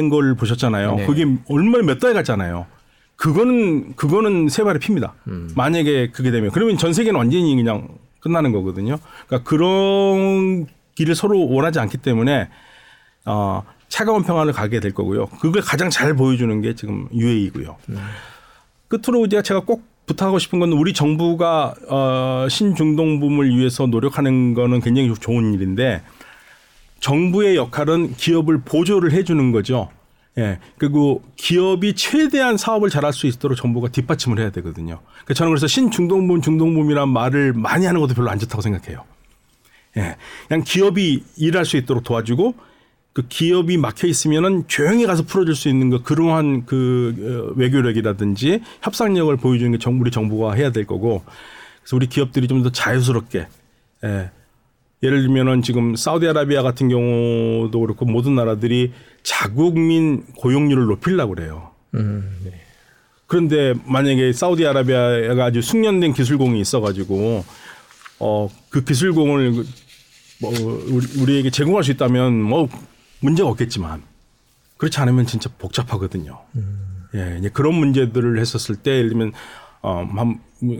[0.09, 0.95] 걸 보셨잖아요.
[0.95, 1.05] 네.
[1.05, 2.65] 그게 얼마나 몇달 갔잖아요.
[3.15, 5.13] 그거는 그거는 세 발의 피입니다.
[5.27, 5.51] 음.
[5.55, 7.89] 만약에 그게 되면 그러면 전 세계는 완전히 그냥
[8.21, 8.97] 끝나는 거거든요.
[9.27, 12.49] 그러니까 그런 길을 서로 원하지 않기 때문에
[13.25, 15.25] 어 차가운 평화를 가게 될 거고요.
[15.41, 17.75] 그걸 가장 잘 보여주는 게 지금 UAE고요.
[17.89, 17.97] 음.
[18.87, 24.79] 끝으로 이제 제가 꼭 부탁하고 싶은 건 우리 정부가 어 신중동 붐을 위해서 노력하는 거는
[24.79, 26.01] 굉장히 좋은 일인데
[26.99, 29.89] 정부의 역할은 기업을 보조를 해주는 거죠.
[30.37, 30.59] 예.
[30.77, 34.99] 그리고 기업이 최대한 사업을 잘할 수 있도록 정부가 뒷받침을 해야 되거든요.
[35.11, 39.03] 그러니까 저는 그래서 신중동붐, 중동붐이란 말을 많이 하는 것도 별로 안 좋다고 생각해요.
[39.97, 40.15] 예.
[40.47, 42.53] 그냥 기업이 일할 수 있도록 도와주고
[43.11, 49.35] 그 기업이 막혀 있으면은 조용히 가서 풀어줄 수 있는 그 그러한 그 어, 외교력이라든지 협상력을
[49.37, 51.23] 보여주는 게 정부 우리 정부가 해야 될 거고
[51.81, 53.47] 그래서 우리 기업들이 좀 더 자유스럽게
[54.05, 54.31] 예.
[55.01, 58.93] 예를 들면은 지금 사우디아라비아 같은 경우도 그렇고 모든 나라들이
[59.23, 61.71] 자국민 고용률을 높이려고 그래요.
[61.95, 62.51] 음, 네.
[63.27, 67.45] 그런데 만약에 사우디아라비아가 아주 숙련된 기술공이 있어가지고
[68.19, 69.63] 어 그 기술공을
[70.41, 70.53] 뭐
[71.21, 72.69] 우리, 에게 제공할 수 있다면 뭐
[73.19, 74.03] 문제가 없겠지만
[74.77, 76.39] 그렇지 않으면 진짜 복잡하거든요.
[76.55, 77.07] 음.
[77.15, 79.33] 예, 이제 그런 문제들을 했었을 때 예를 들면
[79.81, 80.07] 어,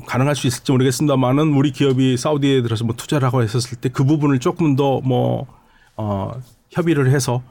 [0.06, 4.40] 가능할 수 있을지 모르겠습니다만은 우리 기업이 사우디에 들어서 뭐 투자를 하고 했었을 때 그 부분을
[4.40, 5.48] 조금 더 뭐
[5.96, 6.32] 어,
[6.72, 7.42] 협의를 해서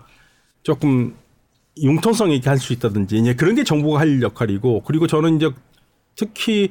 [0.63, 1.15] 조금
[1.81, 5.51] 융통성 있게 할 수 있다든지 이제 그런 게 정부가 할 역할이고 그리고 저는 이제
[6.17, 6.71] 특히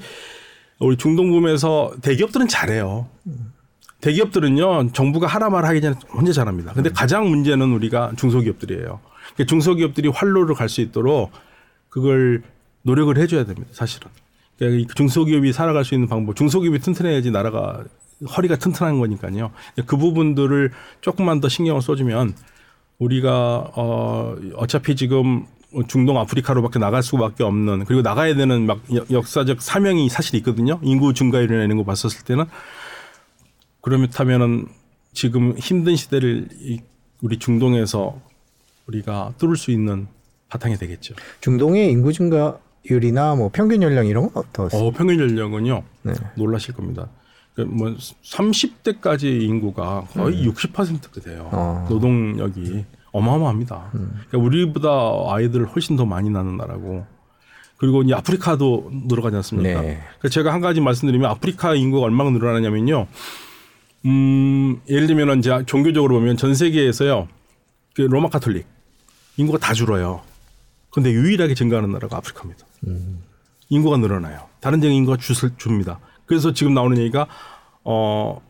[0.80, 3.08] 우리 중동 부에서 대기업들은 잘해요.
[4.02, 6.74] 대기업들은요 정부가 하라 말 하기 전에 혼자 잘합니다.
[6.74, 9.00] 근데 가장 문제는 우리가 중소기업들이에요.
[9.34, 11.32] 그러니까 중소기업들이 활로를 갈 수 있도록
[11.90, 12.44] 그걸
[12.84, 13.68] 노력을 해줘야 됩니다.
[13.72, 14.10] 사실은.
[14.58, 17.84] 그러니까 중소기업이 살아갈 수 있는 방법, 중소기업이 튼튼해야지 나라가
[18.36, 19.52] 허리가 튼튼한 거니까요.
[19.86, 22.34] 그 부분들을 조금만 더 신경을 써주면
[23.00, 25.46] 우리가 어 어차피 지금
[25.88, 28.80] 중동 아프리카로밖에 나갈 수밖에 없는 그리고 나가야 되는 막
[29.12, 30.80] 역사적 사명이 사실 있거든요.
[30.82, 32.46] 인구 증가 일어나는 거 봤었을 때는
[33.82, 34.68] 그렇다면은
[35.14, 36.48] 지금 힘든 시대를
[37.22, 38.20] 우리 중동에서
[38.88, 40.08] 우리가 뚫을 수 있는
[40.50, 41.16] 바탕이 되겠죠.
[41.42, 42.58] 중동의 인구 증가
[42.90, 44.82] 율이나 뭐 평균 연령 이런 건 어떠세요?
[44.82, 45.84] 어, 평균 연령은요.
[46.04, 46.14] 네.
[46.36, 47.08] 놀라실 겁니다.
[47.56, 50.54] 그뭐 30대까지 인구가 거의 음.
[50.54, 51.50] 60%가 돼요.
[51.52, 51.86] 어.
[51.90, 53.92] 노동력이 어마어마합니다.
[53.96, 54.22] 음.
[54.28, 54.90] 그러니까 우리보다
[55.34, 57.06] 아이들 훨씬 더 많이 낳는 나라고.
[57.78, 59.82] 그리고 이제 아프리카도 늘어가지 않습니까?
[59.82, 60.02] 네.
[60.20, 63.08] 그래서 제가 한 가지 말씀드리면 아프리카 인구가 얼마나 늘어나냐면요.
[64.06, 67.28] 음, 예를 들면 이제 종교적으로 보면 전 세계에서요.
[67.96, 68.66] 그 로마 카톨릭
[69.38, 70.22] 인구가 다 줄어요.
[70.98, 72.66] 근데 유일하게 증가하는 나라가 아프리카입니다.
[72.88, 73.20] 음.
[73.70, 74.40] 인구가 늘어나요.
[74.60, 76.00] 다른 지역 인구가 줄, 줍니다.
[76.26, 77.28] 그래서 지금 나오는 얘기가
[77.84, 78.42] 어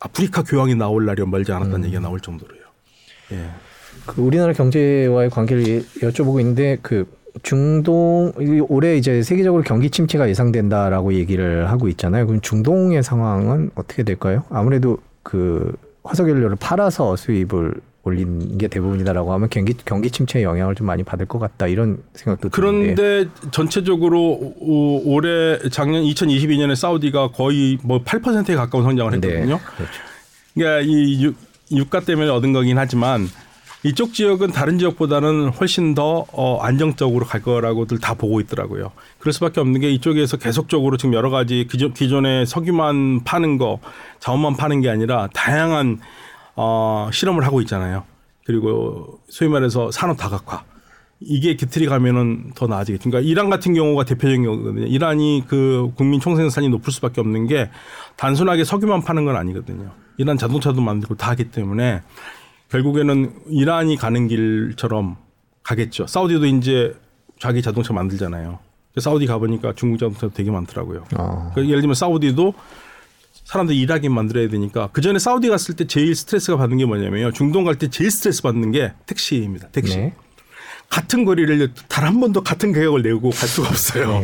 [0.00, 1.84] 아프리카 교황이 나올 날이 멀지 않았다는 음.
[1.84, 2.60] 얘기가 나올 정도로요.
[3.34, 3.50] 예.
[4.04, 7.06] 그 우리나라 경제와의 관계를 여쭤보고 있는데 그
[7.44, 8.32] 중동
[8.68, 12.26] 올해 이제 세계적으로 경기 침체가 예상된다라고 얘기를 하고 있잖아요.
[12.26, 14.42] 그럼 중동의 상황은 어떻게 될까요?
[14.50, 20.86] 아무래도 그 화석 연료를 팔아서 수입을 올린 게 대부분이다라고 하면 경기 경기 침체의 영향을 좀
[20.86, 23.50] 많이 받을 것 같다 이런 생각도 그런데 드는데.
[23.50, 24.54] 전체적으로
[25.04, 29.56] 올해 작년 2022년에 사우디가 거의 뭐 8%에 가까운 성장을 네, 했거든요.
[29.56, 29.92] 네, 그렇죠.
[30.54, 31.32] 그러니까 이
[31.72, 33.28] 유가 때문에 얻은 거긴 하지만
[33.82, 38.92] 이쪽 지역은 다른 지역보다는 훨씬 더 어, 안정적으로 갈 거라고들 다 보고 있더라고요.
[39.18, 43.78] 그럴 수밖에 없는 게 이쪽에서 계속적으로 지금 여러 가지 기존, 기존에 석유만 파는 거,
[44.18, 46.00] 자원만 파는 게 아니라 다양한
[46.56, 48.04] 어, 실험을 하고 있잖아요.
[48.44, 50.64] 그리고 소위 말해서 산업 다각화.
[51.20, 53.10] 이게 깃틀이 가면은 더 나아지겠죠.
[53.10, 54.86] 그러니까 이란 같은 경우가 대표적인 거거든요.
[54.86, 57.70] 이란이 그 국민 총생산이 높을 수밖에 없는 게
[58.16, 59.90] 단순하게 석유만 파는 건 아니거든요.
[60.16, 62.00] 이란 자동차도 만들고 다 하기 때문에
[62.70, 65.16] 결국에는 이란이 가는 길처럼
[65.62, 66.06] 가겠죠.
[66.06, 66.96] 사우디도 이제
[67.38, 68.58] 자기 자동차 만들잖아요.
[68.98, 71.04] 사우디 가보니까 중국 자동차 되게 많더라고요.
[71.18, 71.50] 어.
[71.54, 72.54] 그러니까 예를 들면 사우디도
[73.50, 77.32] 사람들 일하게 만들어야 되니까 그 전에 사우디 갔을 때 제일 스트레스가 받는 게 뭐냐면요.
[77.32, 79.68] 중동 갈 때 제일 스트레스 받는 게 택시입니다.
[79.70, 79.96] 택시.
[79.96, 80.14] 네.
[80.88, 84.22] 같은 거리를 단 한 번도 같은 가격을 내고 갈 수가 없어요.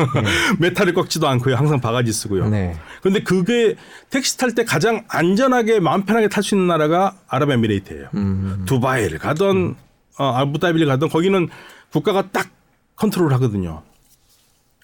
[0.58, 1.54] 미터를 꺾지도 않고요.
[1.56, 2.48] 항상 바가지 쓰고요.
[2.48, 2.74] 네.
[3.02, 3.76] 그런데 그게
[4.10, 8.08] 택시 탈 때 가장 안전하게 마음 편하게 탈 수 있는 나라가 아랍에미레이트예요.
[8.14, 8.62] 음.
[8.66, 9.76] 두바이를 가던
[10.18, 11.48] 어, 아부다비를 가던 거기는
[11.92, 12.48] 국가가 딱
[12.96, 13.82] 컨트롤 하거든요.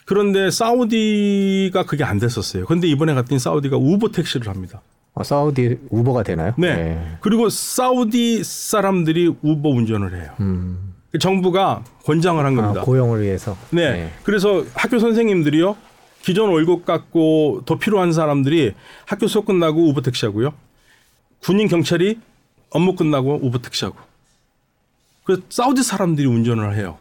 [0.09, 2.65] 그런데 사우디가 그게 안 됐었어요.
[2.65, 4.81] 그런데 이번에 갔더니 사우디가 우버 택시를 합니다.
[5.13, 6.55] 어, 사우디 우버가 되나요?
[6.57, 7.19] 네.
[7.21, 10.31] 그리고 사우디 사람들이 우버 운전을 해요.
[10.41, 10.95] 음.
[11.21, 12.81] 정부가 권장을 한 아, 겁니다.
[12.87, 13.55] 고용을 위해서.
[13.71, 14.11] 네.
[14.23, 15.77] 그래서 학교 선생님들이요.
[16.23, 18.73] 기존 월급 갖고 더 필요한 사람들이
[19.05, 20.55] 학교 수업 끝나고 우버 택시 하고요.
[21.43, 22.19] 군인 경찰이
[22.71, 23.99] 업무 끝나고 우버 택시 하고.
[25.25, 26.97] 그래서 사우디 사람들이 운전을 해요.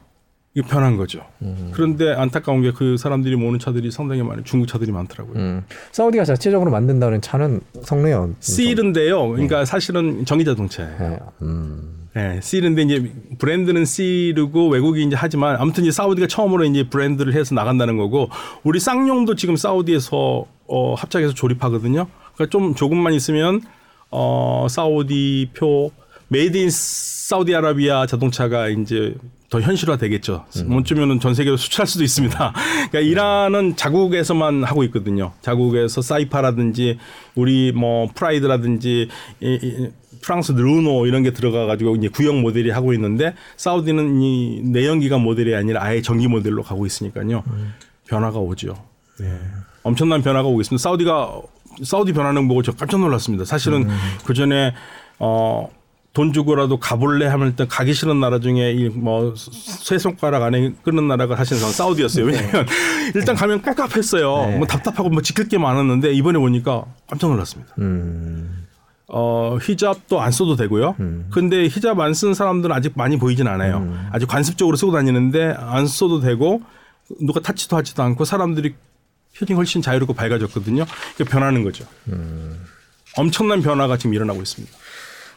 [0.62, 1.26] 편한 거죠.
[1.74, 5.36] 그런데 안타까운 게 그 사람들이 모는 차들이 상당히 많이 중국 차들이 많더라고요.
[5.36, 5.64] 음.
[5.92, 9.30] 사우디가 자체적으로 만든다는 차는 성능이 시일인데요.
[9.30, 10.98] 그러니까 사실은 전기 자동차예요.
[11.00, 11.20] 네.
[11.42, 12.08] 음.
[12.14, 17.56] 네, 시일인데 이제 브랜드는 시어고 외국이 이제 하지만 아무튼 이제 사우디가 처음으로 이제 브랜드를 해서
[17.56, 18.30] 나간다는 거고
[18.64, 22.08] 우리 쌍용도 지금 사우디에서 어 합작해서 조립하거든요.
[22.36, 23.62] 그러니까 좀 조금만 있으면
[24.12, 25.92] 어 사우디 표
[26.28, 26.70] Made in
[27.28, 29.14] 사우디아라비아 자동차가 이제
[29.50, 30.46] 더 현실화 되겠죠.
[30.72, 32.54] 어쩌면은 전 세계로 수출할 수도 있습니다.
[32.90, 35.34] 그러니까 이란은 자국에서만 하고 있거든요.
[35.42, 36.98] 자국에서 사이파라든지
[37.36, 39.10] 우리 뭐 프라이드라든지
[39.42, 39.90] 이, 이,
[40.22, 45.54] 프랑스 르노 이런 게 들어가 가지고 이제 구형 모델이 하고 있는데 사우디는 이 내연기관 모델이
[45.54, 47.44] 아니라 아예 전기 모델로 가고 있으니까요.
[48.08, 48.74] 변화가 오죠.
[49.20, 49.38] 네.
[49.84, 50.82] 엄청난 변화가 오고 있습니다.
[50.82, 51.42] 사우디가
[51.84, 53.44] 사우디 변화는 보고 저 깜짝 놀랐습니다.
[53.44, 53.90] 사실은
[54.24, 54.74] 그 전에
[55.20, 55.70] 어.
[56.18, 61.60] 돈 주고라도 가볼래 하면 일단 가기 싫은 나라 중에 이뭐세 손가락 안에 끄는 나라가 사실은
[61.60, 62.26] 저는 사우디였어요.
[62.26, 62.66] 왜냐하면
[63.14, 64.48] 일단 가면 깝깝했어요.
[64.48, 64.58] 네.
[64.58, 67.72] 뭐 답답하고 뭐 지킬 게 많았는데 이번에 보니까 깜짝 놀랐습니다.
[67.78, 68.66] 음.
[69.08, 70.96] 어, 히잡도 안 써도 되고요.
[71.30, 73.88] 근데 히잡 안 쓴 사람들은 아직 많이 보이진 않아요.
[74.12, 76.64] 아주 관습적으로 쓰고 다니는데 안 써도 되고
[77.22, 78.74] 누가 타치도 하지도 않고 사람들이
[79.38, 80.84] 표정이 훨씬 자유롭고 밝아졌거든요.
[81.16, 81.86] 그 변하는 거죠.
[83.18, 84.76] 엄청난 변화가 지금 일어나고 있습니다.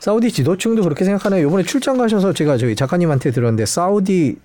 [0.00, 1.46] 사우디 지도층도 그렇게 생각하나요?
[1.46, 4.36] 이번에 출장 가셔서 제가 저희 작가님한테 들었는데 사우디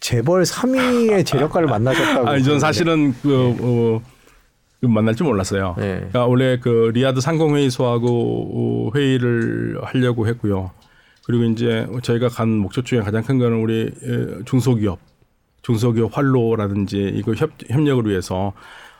[0.00, 2.28] 재벌 3위의 재력가를 만나셨다고.
[2.28, 4.02] 아니, 전 사실은 그, 어,
[4.80, 5.76] 그 만날 줄 몰랐어요.
[5.78, 5.96] 네.
[5.96, 10.70] 그러니까 원래 그 리아드 상공회의소하고 어, 회의를 하려고 했고요.
[11.24, 14.98] 그리고 이제 저희가 간 목적 중에 가장 큰 거는 우리 에, 중소기업,
[15.60, 18.54] 중소기업 활로라든지 이거 협, 협력을 위해서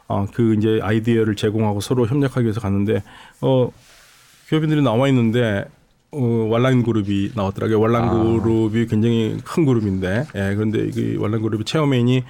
[0.06, 3.02] 어, 그 이제 아이디어를 제공하고 서로 협력하기 위해서 갔는데
[3.40, 3.70] 어,
[4.48, 5.64] 기업인들이 나와 있는데
[6.12, 7.80] 어, 월란 그룹이 나왔더라고요.
[7.80, 12.22] 월란 그룹이 굉장히 큰 그룹인데, 예, 그런데 이 월란 그룹이 chairman이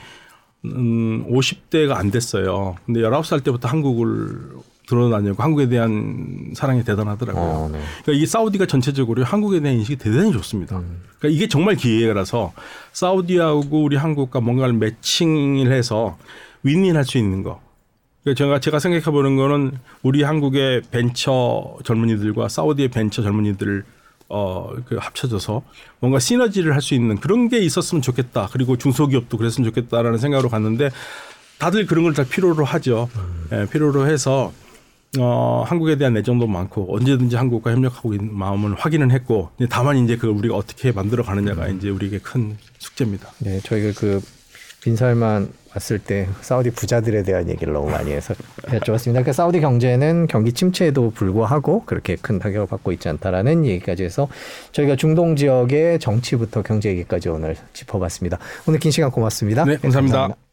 [0.67, 2.77] 음, 50대가 안 됐어요.
[2.87, 4.53] 근데 19살 때부터 한국을
[4.87, 7.43] 들어다니고 한국에 대한 사랑이 대단하더라고요.
[7.45, 7.79] 어, 네.
[8.03, 10.81] 그러니까 이게 사우디가 전체적으로 한국에 대한 인식이 대단히 좋습니다.
[11.19, 12.53] 그러니까 이게 정말 기회라서
[12.93, 16.17] 사우디하고 우리 한국과 뭔가를 매칭을 해서
[16.63, 17.61] 윈윈할 수 있는 거.
[18.25, 23.85] 그러니까 제가 제가 생각해 보는 거는 우리 한국의 벤처 젊은이들과 사우디의 벤처 젊은이들을
[24.29, 25.63] 어그 합쳐져서
[26.01, 28.49] 뭔가 시너지를 할 수 있는 그런 게 있었으면 좋겠다.
[28.53, 30.91] 그리고 중소기업도 그랬으면 좋겠다라는 생각으로 갔는데
[31.59, 33.09] 다들 그런 걸 다 필요로 하죠.
[33.53, 34.53] 예, 필요로 해서
[35.19, 40.31] 어, 한국에 대한 애정도 많고 언제든지 한국과 협력하고 있는 마음을 확인은 했고 다만 이제 그걸
[40.37, 43.29] 우리가 어떻게 만들어 가느냐가 이제 우리에게 큰 숙제입니다.
[43.41, 44.23] 네, 저희가 그
[44.83, 48.35] 빈살만 왔을 때 사우디 부자들에 대한 얘기를 너무 많이 해서
[48.69, 49.13] 여쭤봤습니다.
[49.13, 54.29] 그러니까 사우디 경제는 경기 침체에도 불구하고 그렇게 큰 타격을 받고 있지 않다라는 얘기까지 해서
[54.73, 58.39] 저희가 중동 지역의 정치부터 경제 얘기까지 오늘 짚어봤습니다.
[58.67, 59.65] 오늘 긴 시간 고맙습니다.
[59.65, 60.52] 네, 감사합니다.